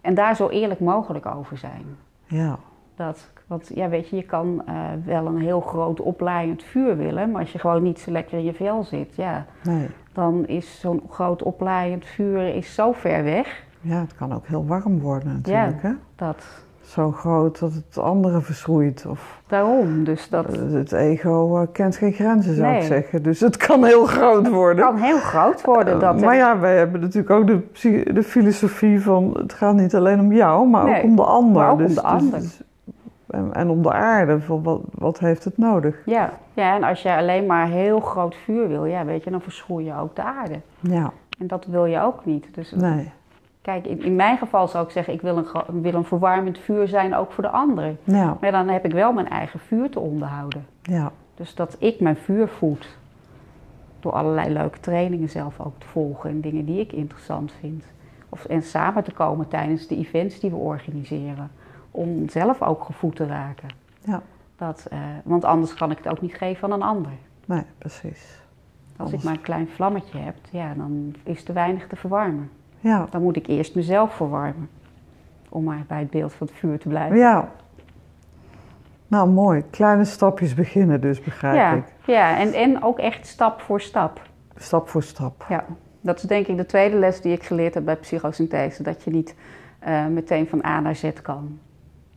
En 0.00 0.14
daar 0.14 0.36
zo 0.36 0.48
eerlijk 0.48 0.80
mogelijk 0.80 1.26
over 1.26 1.58
zijn. 1.58 1.84
Ja. 2.24 2.58
Dat, 2.94 3.30
want 3.46 3.70
ja, 3.74 3.88
weet 3.88 4.08
je, 4.08 4.16
je 4.16 4.22
kan 4.22 4.62
eh, 4.66 4.74
wel 5.04 5.26
een 5.26 5.38
heel 5.40 5.60
groot 5.60 6.00
oplaaiend 6.00 6.62
vuur 6.62 6.96
willen, 6.96 7.30
maar 7.30 7.40
als 7.40 7.52
je 7.52 7.58
gewoon 7.58 7.82
niet 7.82 7.98
zo 8.00 8.10
lekker 8.10 8.38
in 8.38 8.44
je 8.44 8.54
vel 8.54 8.84
zit, 8.84 9.14
ja, 9.16 9.44
Nee. 9.62 9.86
dan 10.12 10.46
is 10.46 10.80
zo'n 10.80 11.02
groot 11.10 11.42
oplaaiend 11.42 12.04
vuur 12.06 12.54
is 12.54 12.74
zo 12.74 12.92
ver 12.92 13.24
weg. 13.24 13.64
Ja, 13.80 14.00
het 14.00 14.14
kan 14.14 14.34
ook 14.34 14.46
heel 14.46 14.66
warm 14.66 15.00
worden 15.00 15.32
natuurlijk, 15.42 15.82
hè? 15.82 15.90
Dat, 16.16 16.44
Zo 16.80 17.10
groot 17.12 17.58
dat 17.58 17.72
het 17.72 17.98
andere 17.98 18.40
verschroeit. 18.40 19.06
Of 19.08 19.42
daarom, 19.46 20.04
dus 20.04 20.28
dat 20.28 20.46
eh, 20.58 20.72
het 20.72 20.92
ego 20.92 21.56
eh, 21.56 21.66
kent 21.72 21.96
geen 21.96 22.12
grenzen, 22.12 22.54
zou 22.54 22.74
ik 22.74 22.82
zeggen. 22.82 23.22
Dus 23.22 23.40
het 23.40 23.56
kan 23.56 23.84
heel 23.84 24.06
groot 24.06 24.48
worden. 24.48 24.84
kan 24.84 24.96
heel 24.96 25.18
groot 25.18 25.64
worden. 25.64 26.00
Dat 26.00 26.20
maar 26.20 26.36
ja, 26.36 26.58
wij 26.58 26.76
hebben 26.76 27.00
natuurlijk 27.00 27.30
ook 27.30 27.46
de, 27.46 28.10
de 28.12 28.22
filosofie 28.22 29.00
van... 29.02 29.36
het 29.38 29.52
gaat 29.52 29.74
niet 29.74 29.94
alleen 29.94 30.20
om 30.20 30.32
jou, 30.32 30.68
maar 30.68 30.84
Nee, 30.84 30.96
ook 30.96 31.04
om 31.04 31.16
de 31.16 31.24
ander. 31.24 31.52
maar 31.62 31.70
ook 31.70 31.78
om 31.78 31.86
Dus- 31.86 31.94
de 31.94 32.02
ander. 32.02 32.38
dus- 32.40 32.60
en, 33.26 33.52
en 33.54 33.70
om 33.70 33.82
de 33.82 33.92
aarde. 33.92 34.40
Van 34.40 34.62
wat, 34.62 34.80
wat 34.94 35.18
heeft 35.18 35.44
het 35.44 35.58
nodig? 35.58 36.02
Ja, 36.04 36.32
ja, 36.54 36.74
en 36.76 36.82
als 36.82 37.02
je 37.02 37.16
alleen 37.16 37.46
maar 37.46 37.68
heel 37.68 38.00
groot 38.00 38.34
vuur 38.34 38.68
wil, 38.68 38.84
ja, 38.84 39.04
weet 39.04 39.24
je, 39.24 39.30
dan 39.30 39.40
verschroei 39.40 39.84
je 39.84 39.94
ook 39.94 40.16
de 40.16 40.22
aarde. 40.22 40.60
Ja, 40.80 41.12
En 41.38 41.46
dat 41.46 41.64
wil 41.66 41.84
je 41.84 42.00
ook 42.00 42.24
niet. 42.24 42.54
Dus 42.54 42.70
nee. 42.70 43.12
kijk, 43.62 43.86
in, 43.86 44.02
in 44.02 44.16
mijn 44.16 44.38
geval 44.38 44.68
zou 44.68 44.84
ik 44.84 44.90
zeggen, 44.90 45.14
ik 45.14 45.20
wil 45.20 45.36
een, 45.36 45.82
wil 45.82 45.94
een 45.94 46.04
verwarmend 46.04 46.58
vuur 46.58 46.88
zijn 46.88 47.14
ook 47.14 47.32
voor 47.32 47.42
de 47.42 47.50
anderen. 47.50 47.98
Ja, 48.04 48.36
Maar 48.40 48.52
dan 48.52 48.68
heb 48.68 48.84
ik 48.84 48.92
wel 48.92 49.12
mijn 49.12 49.28
eigen 49.28 49.60
vuur 49.60 49.90
te 49.90 50.00
onderhouden. 50.00 50.66
ja, 50.82 51.12
Dus 51.34 51.54
dat 51.54 51.76
ik 51.78 52.00
mijn 52.00 52.16
vuur 52.16 52.48
voed. 52.48 52.98
Door 54.00 54.12
allerlei 54.12 54.52
leuke 54.52 54.80
trainingen 54.80 55.28
zelf 55.28 55.60
ook 55.60 55.78
te 55.78 55.86
volgen 55.86 56.30
en 56.30 56.40
dingen 56.40 56.64
die 56.64 56.80
ik 56.80 56.92
interessant 56.92 57.52
vind. 57.60 57.84
Of, 58.28 58.44
en 58.44 58.62
samen 58.62 59.04
te 59.04 59.12
komen 59.12 59.48
tijdens 59.48 59.86
de 59.86 59.96
events 59.96 60.40
die 60.40 60.50
we 60.50 60.56
organiseren. 60.56 61.50
Om 61.96 62.28
zelf 62.28 62.62
ook 62.62 62.84
gevoed 62.84 63.16
te 63.16 63.26
raken. 63.26 63.68
ja. 64.04 64.22
Dat, 64.58 64.86
eh, 64.90 64.98
want 65.24 65.44
anders 65.44 65.74
kan 65.74 65.90
ik 65.90 65.96
het 65.96 66.08
ook 66.08 66.20
niet 66.20 66.34
geven 66.34 66.64
aan 66.64 66.80
een 66.80 66.86
ander. 66.88 67.10
Nee, 67.44 67.62
precies. 67.78 68.40
Als 68.96 69.12
ik 69.12 69.22
maar 69.22 69.32
een 69.32 69.40
klein 69.40 69.68
vlammetje 69.68 70.18
heb, 70.18 70.34
ja, 70.50 70.74
dan 70.74 71.14
is 71.22 71.48
er 71.48 71.54
weinig 71.54 71.86
te 71.86 71.96
verwarmen. 71.96 72.50
Ja, 72.80 73.06
Dan 73.10 73.22
moet 73.22 73.36
ik 73.36 73.46
eerst 73.46 73.74
mezelf 73.74 74.14
verwarmen. 74.14 74.68
Om 75.48 75.64
maar 75.64 75.84
bij 75.88 75.98
het 75.98 76.10
beeld 76.10 76.32
van 76.32 76.46
het 76.46 76.56
vuur 76.56 76.78
te 76.78 76.88
blijven. 76.88 77.18
ja. 77.18 77.48
Nou, 79.08 79.28
mooi. 79.30 79.64
Kleine 79.70 80.04
stapjes 80.04 80.54
beginnen 80.54 81.00
dus, 81.00 81.20
begrijp 81.20 81.54
ja, 81.54 81.72
ik. 81.72 81.84
ja 82.06 82.38
en, 82.38 82.52
en 82.52 82.82
ook 82.82 82.98
echt 82.98 83.26
stap 83.26 83.60
voor 83.60 83.80
stap. 83.80 84.22
Stap 84.56 84.88
voor 84.88 85.02
stap. 85.02 85.44
Ja, 85.48 85.64
dat 86.00 86.16
is 86.16 86.22
denk 86.22 86.46
ik 86.46 86.56
de 86.56 86.66
tweede 86.66 86.96
les 86.96 87.20
die 87.20 87.32
ik 87.32 87.42
geleerd 87.42 87.74
heb 87.74 87.84
bij 87.84 87.96
psychosynthese. 87.96 88.82
Dat 88.82 89.02
je 89.04 89.10
niet 89.10 89.34
eh, 89.78 90.06
meteen 90.06 90.46
van 90.48 90.64
A 90.64 90.80
naar 90.80 90.96
Z 90.96 91.12
kan. 91.22 91.58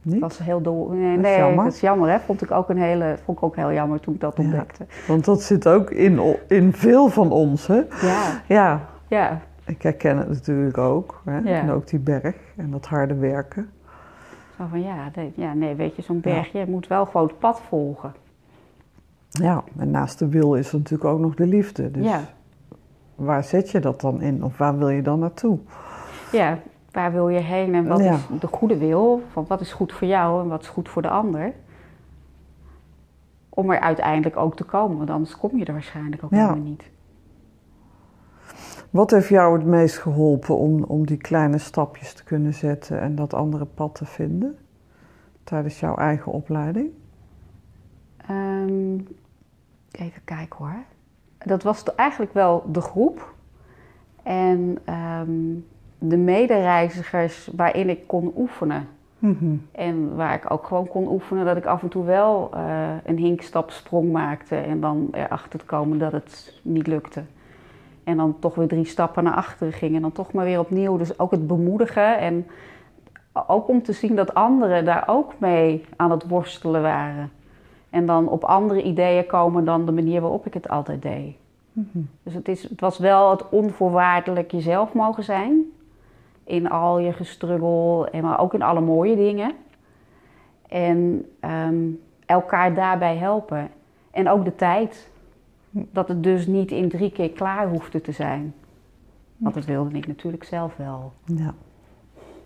Niet? 0.01 0.19
Dat 0.21 0.29
was 0.37 0.45
heel 0.47 0.61
dol. 0.61 0.89
Nee, 0.89 1.15
Dat 1.15 1.25
is 1.25 1.31
nee, 1.31 1.37
jammer. 1.37 1.63
dat 1.63 1.73
is 1.73 1.79
jammer. 1.79 2.09
Hè? 2.09 2.19
Vond 2.19 2.41
ik 2.41 2.51
ook 2.51 2.69
een 2.69 2.77
hele, 2.77 3.17
vond 3.23 3.37
ik 3.37 3.43
ook 3.43 3.55
heel 3.55 3.71
jammer 3.73 3.99
toen 3.99 4.13
ik 4.13 4.19
dat 4.21 4.37
Ja. 4.37 4.43
ontdekte. 4.43 4.85
Want 5.07 5.25
dat 5.25 5.41
zit 5.41 5.67
ook 5.67 5.89
in, 5.91 6.35
in 6.47 6.73
veel 6.73 7.07
van 7.09 7.31
ons, 7.31 7.67
hè? 7.67 7.81
Ja, 8.01 8.41
Ja, 8.47 8.81
ja, 9.07 9.39
ik 9.65 9.81
herken 9.81 10.17
het 10.17 10.27
natuurlijk 10.27 10.77
ook. 10.77 11.21
Hè? 11.25 11.37
Ja. 11.37 11.59
En 11.61 11.69
ook 11.71 11.87
die 11.87 11.99
berg 11.99 12.35
en 12.57 12.71
dat 12.71 12.85
harde 12.85 13.15
werken. 13.15 13.69
zo 14.57 14.65
van 14.69 14.81
ja, 14.81 14.95
nee, 15.15 15.31
ja, 15.35 15.53
nee 15.53 15.75
weet 15.75 15.95
je, 15.95 16.01
zo'n 16.01 16.19
bergje 16.19 16.65
moet 16.67 16.87
wel 16.87 17.05
gewoon 17.05 17.27
het 17.27 17.39
pad 17.39 17.61
volgen. 17.67 18.13
Ja, 19.29 19.63
en 19.77 19.91
naast 19.91 20.19
de 20.19 20.27
wil 20.29 20.55
is 20.55 20.71
er 20.71 20.77
natuurlijk 20.77 21.09
ook 21.09 21.19
nog 21.19 21.35
de 21.35 21.45
liefde. 21.47 21.91
Dus 21.91 22.11
waar 23.15 23.43
zet 23.43 23.69
je 23.71 23.79
dat 23.79 24.01
dan 24.01 24.21
in? 24.21 24.43
Of 24.43 24.57
waar 24.57 24.77
wil 24.77 24.89
je 24.89 25.01
dan 25.01 25.19
naartoe? 25.19 25.57
Ja, 26.31 26.57
waar 26.91 27.11
wil 27.11 27.29
je 27.29 27.39
heen 27.39 27.75
en 27.75 27.87
wat 27.87 27.99
Ja. 27.99 28.13
is 28.13 28.25
de 28.39 28.47
goede 28.47 28.77
wil? 28.77 29.21
Van 29.31 29.45
wat 29.47 29.61
is 29.61 29.73
goed 29.73 29.93
voor 29.93 30.07
jou 30.07 30.41
en 30.41 30.47
wat 30.47 30.61
is 30.61 30.67
goed 30.67 30.89
voor 30.89 31.01
de 31.01 31.09
ander? 31.09 31.53
Om 33.49 33.71
er 33.71 33.79
uiteindelijk 33.79 34.37
ook 34.37 34.55
te 34.55 34.63
komen, 34.63 34.97
want 34.97 35.09
anders 35.09 35.37
kom 35.37 35.57
je 35.57 35.65
er 35.65 35.73
waarschijnlijk 35.73 36.23
ook 36.23 36.31
Ja. 36.31 36.37
helemaal 36.37 36.63
niet. 36.69 36.83
Wat 38.89 39.11
heeft 39.11 39.27
jou 39.29 39.57
het 39.57 39.65
meest 39.67 39.97
geholpen 39.97 40.57
om, 40.57 40.83
om 40.83 41.05
die 41.05 41.17
kleine 41.17 41.57
stapjes 41.57 42.13
te 42.13 42.23
kunnen 42.23 42.53
zetten 42.53 42.99
en 43.01 43.15
dat 43.15 43.33
andere 43.33 43.65
pad 43.65 43.95
te 43.95 44.05
vinden 44.05 44.57
tijdens 45.43 45.79
jouw 45.79 45.95
eigen 45.95 46.31
opleiding? 46.31 46.89
Ehm, 48.17 48.97
even 49.91 50.21
kijken 50.23 50.57
hoor. 50.57 50.83
Dat 51.37 51.63
was 51.63 51.83
eigenlijk 51.95 52.33
wel 52.33 52.63
de 52.71 52.81
groep. 52.81 53.33
En 54.23 54.77
ehm, 54.85 55.31
de 55.99 56.17
medereizigers 56.17 57.49
waarin 57.55 57.89
ik 57.89 58.07
kon 58.07 58.33
oefenen. 58.37 58.87
Mhm. 59.19 59.55
En 59.71 60.15
waar 60.15 60.33
ik 60.33 60.51
ook 60.51 60.67
gewoon 60.67 60.87
kon 60.87 61.07
oefenen 61.07 61.45
dat 61.45 61.57
ik 61.57 61.65
af 61.65 61.81
en 61.81 61.89
toe 61.89 62.05
wel 62.05 62.49
eh, 62.53 62.87
een 63.05 63.17
hinkstapsprong 63.17 64.11
maakte. 64.11 64.55
En 64.55 64.79
dan 64.79 65.07
erachter 65.11 65.59
te 65.59 65.65
komen 65.65 65.97
dat 65.97 66.11
het 66.11 66.59
niet 66.61 66.87
lukte. 66.87 67.23
En 68.03 68.17
dan 68.17 68.35
toch 68.39 68.55
weer 68.55 68.67
drie 68.67 68.85
stappen 68.85 69.23
naar 69.23 69.33
achteren 69.33 69.73
ging. 69.73 69.95
En 69.95 70.01
dan 70.01 70.11
toch 70.11 70.33
maar 70.33 70.45
weer 70.45 70.59
opnieuw. 70.59 70.97
Dus 70.97 71.19
ook 71.19 71.31
het 71.31 71.47
bemoedigen. 71.47 72.17
En 72.17 72.47
ook 73.47 73.67
om 73.67 73.83
te 73.83 73.93
zien 73.93 74.15
dat 74.15 74.33
anderen 74.33 74.85
daar 74.85 75.03
ook 75.07 75.33
mee 75.37 75.85
aan 75.95 76.11
het 76.11 76.27
worstelen 76.27 76.81
waren. 76.81 77.31
En 77.89 78.05
dan 78.05 78.27
op 78.27 78.43
andere 78.43 78.81
ideeën 78.81 79.25
komen 79.25 79.65
dan 79.65 79.85
de 79.85 79.91
manier 79.91 80.21
waarop 80.21 80.45
ik 80.45 80.53
het 80.53 80.69
altijd 80.69 81.01
deed. 81.01 81.35
Mhm. 81.71 81.99
Dus 82.23 82.33
het, 82.33 82.47
is, 82.47 82.63
het 82.63 82.79
was 82.79 82.97
wel 82.97 83.29
het 83.29 83.49
onvoorwaardelijk 83.49 84.51
jezelf 84.51 84.93
mogen 84.93 85.23
zijn. 85.23 85.65
In 86.49 86.69
al 86.69 86.99
je 86.99 87.13
gestruggel, 87.13 88.07
en 88.11 88.23
maar 88.23 88.39
ook 88.39 88.53
in 88.53 88.61
alle 88.61 88.81
mooie 88.81 89.15
dingen. 89.15 89.51
En 90.67 91.25
ehm, 91.39 91.89
elkaar 92.25 92.73
daarbij 92.73 93.17
helpen. 93.17 93.69
En 94.11 94.29
ook 94.29 94.45
de 94.45 94.55
tijd. 94.55 95.11
Dat 95.69 96.07
het 96.07 96.23
dus 96.23 96.47
niet 96.47 96.71
in 96.71 96.89
drie 96.89 97.11
keer 97.11 97.29
klaar 97.29 97.69
hoefde 97.69 98.01
te 98.01 98.11
zijn. 98.11 98.53
Want 99.37 99.55
dat 99.55 99.65
wilde 99.65 99.97
ik 99.97 100.07
natuurlijk 100.07 100.43
zelf 100.43 100.75
wel. 100.75 101.13
Ja. 101.25 101.53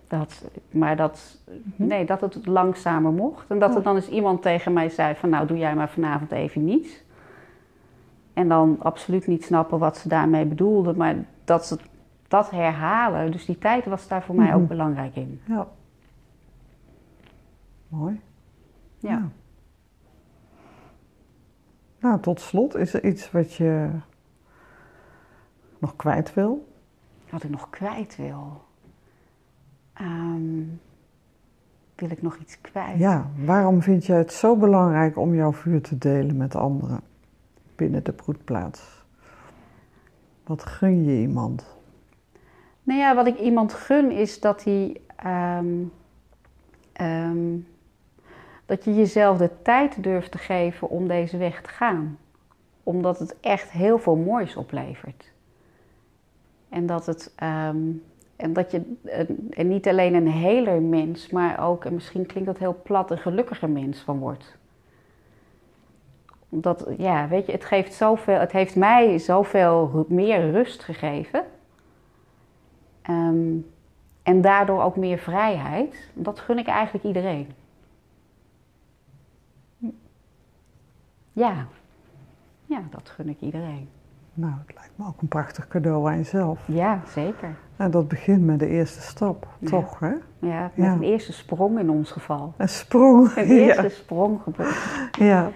Dat, 0.07 0.49
maar 0.71 0.95
dat, 0.95 1.39
nee, 1.75 2.05
dat 2.05 2.21
het 2.21 2.45
langzamer 2.45 3.11
mocht. 3.11 3.49
En 3.49 3.59
dat 3.59 3.75
er 3.75 3.83
dan 3.83 3.95
eens 3.95 4.09
iemand 4.09 4.41
tegen 4.41 4.73
mij 4.73 4.89
zei 4.89 5.15
van... 5.15 5.29
nou, 5.29 5.47
doe 5.47 5.57
jij 5.57 5.75
maar 5.75 5.89
vanavond 5.89 6.31
even 6.31 6.63
niets. 6.65 7.03
En 8.33 8.47
dan 8.47 8.75
absoluut 8.79 9.27
niet 9.27 9.43
snappen 9.43 9.79
wat 9.79 9.97
ze 9.97 10.07
daarmee 10.07 10.45
bedoelde. 10.45 10.93
Maar 10.93 11.15
dat 11.43 11.65
ze 11.65 11.77
dat 12.33 12.49
herhalen. 12.49 13.31
Dus 13.31 13.45
die 13.45 13.57
tijd 13.57 13.85
was 13.85 14.07
daar 14.07 14.23
voor 14.23 14.35
mij 14.35 14.47
Mhm. 14.47 14.55
ook 14.55 14.67
belangrijk 14.67 15.15
in. 15.15 15.41
ja. 15.47 15.67
Mooi. 17.87 18.21
Ja. 18.99 19.29
Nou, 21.99 22.19
tot 22.19 22.39
slot, 22.41 22.75
is 22.75 22.93
er 22.93 23.05
iets 23.05 23.31
wat 23.31 23.53
je 23.53 23.89
nog 25.77 25.95
kwijt 25.95 26.33
wil? 26.33 26.67
Wat 27.29 27.43
ik 27.43 27.49
nog 27.49 27.69
kwijt 27.69 28.15
wil. 28.15 28.61
Ehm, 29.93 30.61
wil 31.95 32.09
ik 32.09 32.21
nog 32.21 32.37
iets 32.37 32.61
kwijt? 32.61 32.97
Ja, 32.97 33.29
waarom 33.45 33.81
vind 33.81 34.05
je 34.05 34.13
het 34.13 34.31
zo 34.33 34.55
belangrijk 34.57 35.17
om 35.17 35.35
jouw 35.35 35.53
vuur 35.53 35.81
te 35.81 35.97
delen 35.97 36.37
met 36.37 36.55
anderen 36.55 36.99
binnen 37.75 38.03
de 38.03 38.13
broedplaats? 38.13 39.05
Wat 40.43 40.63
gun 40.65 41.03
je 41.03 41.19
iemand? 41.21 41.72
Nou 42.83 42.99
ja, 42.99 43.15
wat 43.15 43.27
ik 43.27 43.39
iemand 43.39 43.73
gun 43.73 44.11
is 44.11 44.39
dat 44.39 44.63
hij. 44.63 45.01
ehm, 45.15 45.83
ehm, 46.93 47.57
dat 48.65 48.83
je 48.83 48.95
jezelf 48.95 49.37
de 49.37 49.49
tijd 49.61 50.03
durft 50.03 50.31
te 50.31 50.37
geven 50.37 50.89
om 50.89 51.07
deze 51.07 51.37
weg 51.37 51.61
te 51.61 51.69
gaan. 51.69 52.17
Omdat 52.83 53.19
het 53.19 53.39
echt 53.39 53.71
heel 53.71 53.97
veel 53.99 54.15
moois 54.15 54.55
oplevert. 54.55 55.31
En 56.69 56.85
dat 56.85 57.05
het. 57.05 57.33
ehm, 57.35 57.77
en 58.35 58.53
dat 58.53 58.71
je 58.71 58.95
en 59.49 59.67
niet 59.67 59.87
alleen 59.87 60.13
een 60.13 60.27
heler 60.27 60.81
mens, 60.81 61.29
maar 61.29 61.59
ook, 61.67 61.85
en 61.85 61.93
misschien 61.93 62.25
klinkt 62.25 62.49
dat 62.49 62.57
heel 62.57 62.81
plat, 62.83 63.11
een 63.11 63.17
gelukkiger 63.17 63.69
mens 63.69 63.99
van 63.99 64.19
wordt. 64.19 64.57
Omdat, 66.49 66.87
ja, 66.97 67.27
weet 67.27 67.45
je, 67.45 67.51
het 67.51 67.65
geeft 67.65 67.93
zoveel, 67.93 68.39
het 68.39 68.51
heeft 68.51 68.75
mij 68.75 69.17
zoveel 69.17 70.05
meer 70.07 70.51
rust 70.51 70.83
gegeven. 70.83 71.43
Ehm, 73.03 73.55
en 74.23 74.41
daardoor 74.41 74.81
ook 74.83 74.95
meer 74.95 75.17
vrijheid. 75.17 76.09
Dat 76.13 76.39
gun 76.39 76.57
ik 76.57 76.67
eigenlijk 76.67 77.05
iedereen. 77.05 77.47
Ja. 81.33 81.53
Ja, 82.65 82.81
dat 82.89 83.09
gun 83.09 83.29
ik 83.29 83.37
iedereen. 83.39 83.89
Nou, 84.33 84.53
het 84.65 84.75
lijkt 84.75 84.91
me 84.95 85.05
ook 85.07 85.21
een 85.21 85.27
prachtig 85.27 85.67
cadeau 85.67 86.07
aan 86.09 86.17
jezelf. 86.17 86.59
Ja, 86.65 87.01
zeker. 87.07 87.55
En 87.75 87.91
dat 87.91 88.07
begint 88.07 88.45
met 88.45 88.59
de 88.59 88.67
eerste 88.67 89.01
stap, 89.01 89.47
Ja. 89.59 89.69
toch? 89.69 89.99
Hè? 89.99 90.11
Ja, 90.39 90.61
met 90.75 90.85
Ja. 90.85 90.91
een 90.93 91.03
eerste 91.03 91.33
sprong 91.33 91.79
in 91.79 91.89
ons 91.89 92.11
geval. 92.11 92.53
Een 92.57 92.69
sprong. 92.69 93.31
Een 93.37 93.47
eerste 93.47 93.81
Ja, 93.81 93.89
sprong 93.89 94.41
gebeurt. 94.41 94.75
ja. 95.19 95.51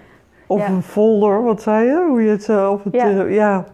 Of 0.46 0.68
een 0.68 0.82
folder, 0.82 1.42
wat 1.42 1.62
zei 1.62 1.86
je? 1.86 2.06
Hoe 2.08 2.22
je 2.22 2.30
het 2.30 2.42
zo... 2.44 2.72
Of 2.72 2.84
het, 2.84 2.94
Ja. 2.94 3.08
eh, 3.24 3.34
ja. 3.34 3.64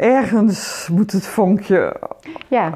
Ergens 0.00 0.88
moet 0.92 1.12
het 1.12 1.26
vonkje 1.26 1.96
Ja, 2.48 2.72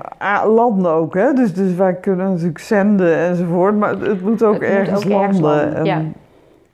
landen 0.47 0.91
ook. 0.91 1.15
Hè? 1.15 1.33
Dus, 1.33 1.55
dus 1.55 1.75
wij 1.75 1.95
kunnen 1.95 2.31
natuurlijk 2.31 2.59
zenden 2.59 3.17
enzovoort. 3.17 3.77
Maar 3.77 3.99
het 3.99 4.23
moet 4.23 4.43
ook, 4.43 4.53
Het 4.53 4.63
moet 4.63 4.71
ergens, 4.71 5.05
ook 5.05 5.11
landen. 5.11 5.41
landen, 5.41 5.85
ja. 5.85 5.97
En 5.97 6.15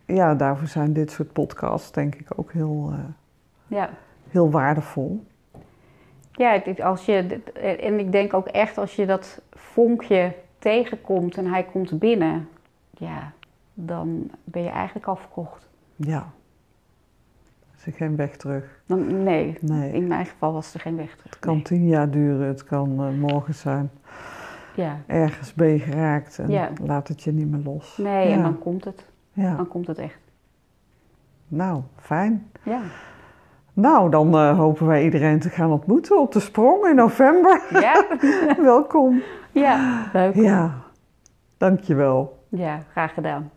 ja, 0.06 0.34
daarvoor 0.34 0.66
zijn 0.66 0.92
dit 0.92 1.10
soort 1.10 1.32
podcasts 1.32 1.92
denk 1.92 2.14
ik 2.14 2.26
ook 2.36 2.52
heel, 2.52 2.90
eh, 2.92 2.98
ja. 3.66 3.90
heel 4.28 4.50
waardevol. 4.50 5.24
Ja, 6.32 6.62
als 6.82 7.04
je, 7.04 7.40
en 7.80 7.98
ik 7.98 8.12
denk 8.12 8.34
ook 8.34 8.46
echt 8.46 8.78
als 8.78 8.96
je 8.96 9.06
dat 9.06 9.40
vonkje 9.50 10.32
tegenkomt 10.58 11.36
en 11.36 11.46
hij 11.46 11.64
komt 11.72 11.98
binnen, 11.98 12.48
ja, 12.90 13.32
dan 13.74 14.30
ben 14.44 14.62
je 14.62 14.70
eigenlijk 14.70 15.06
al 15.06 15.16
verkocht. 15.16 15.68
Ja. 15.96 16.26
Er 17.82 17.88
is 17.88 17.96
geen 17.96 18.16
weg 18.16 18.36
terug. 18.36 18.82
Nee, 18.86 19.58
Nee. 19.60 19.92
in 19.92 20.06
mijn 20.06 20.26
geval 20.26 20.52
was 20.52 20.74
er 20.74 20.80
geen 20.80 20.96
weg 20.96 21.10
terug. 21.16 21.24
Het 21.24 21.38
kan 21.38 21.62
tien 21.62 21.86
jaar 21.88 22.10
duren, 22.10 22.46
het 22.46 22.64
kan 22.64 22.90
eh, 23.04 23.08
morgen 23.20 23.54
zijn. 23.54 23.90
Ja, 24.74 24.96
Ergens 25.06 25.54
ben 25.54 25.68
je 25.68 25.78
geraakt 25.78 26.38
en 26.38 26.48
Ja. 26.50 26.68
laat 26.84 27.08
het 27.08 27.22
je 27.22 27.32
niet 27.32 27.50
meer 27.50 27.60
los. 27.64 27.96
nee, 27.98 28.28
en 28.32 28.42
dan 28.42 28.58
komt 28.58 28.84
het. 28.84 29.04
Ja, 29.32 29.54
Dan 29.56 29.68
komt 29.68 29.86
het 29.86 29.98
echt. 29.98 30.18
nou, 31.48 31.82
fijn. 31.96 32.50
Ja, 32.62 32.80
Nou, 33.72 34.10
dan 34.10 34.34
eh, 34.34 34.58
hopen 34.58 34.86
wij 34.86 35.04
iedereen 35.04 35.38
te 35.38 35.48
gaan 35.48 35.70
ontmoeten 35.72 36.20
op 36.20 36.32
de 36.32 36.40
sprong 36.40 36.86
in 36.86 36.94
november. 36.94 37.62
ja, 37.70 38.06
Welkom. 38.62 39.22
ja 39.52 40.06
leuk. 40.12 40.34
Ja, 40.34 40.74
dankjewel. 41.56 42.44
Ja, 42.48 42.78
graag 42.90 43.14
gedaan. 43.14 43.50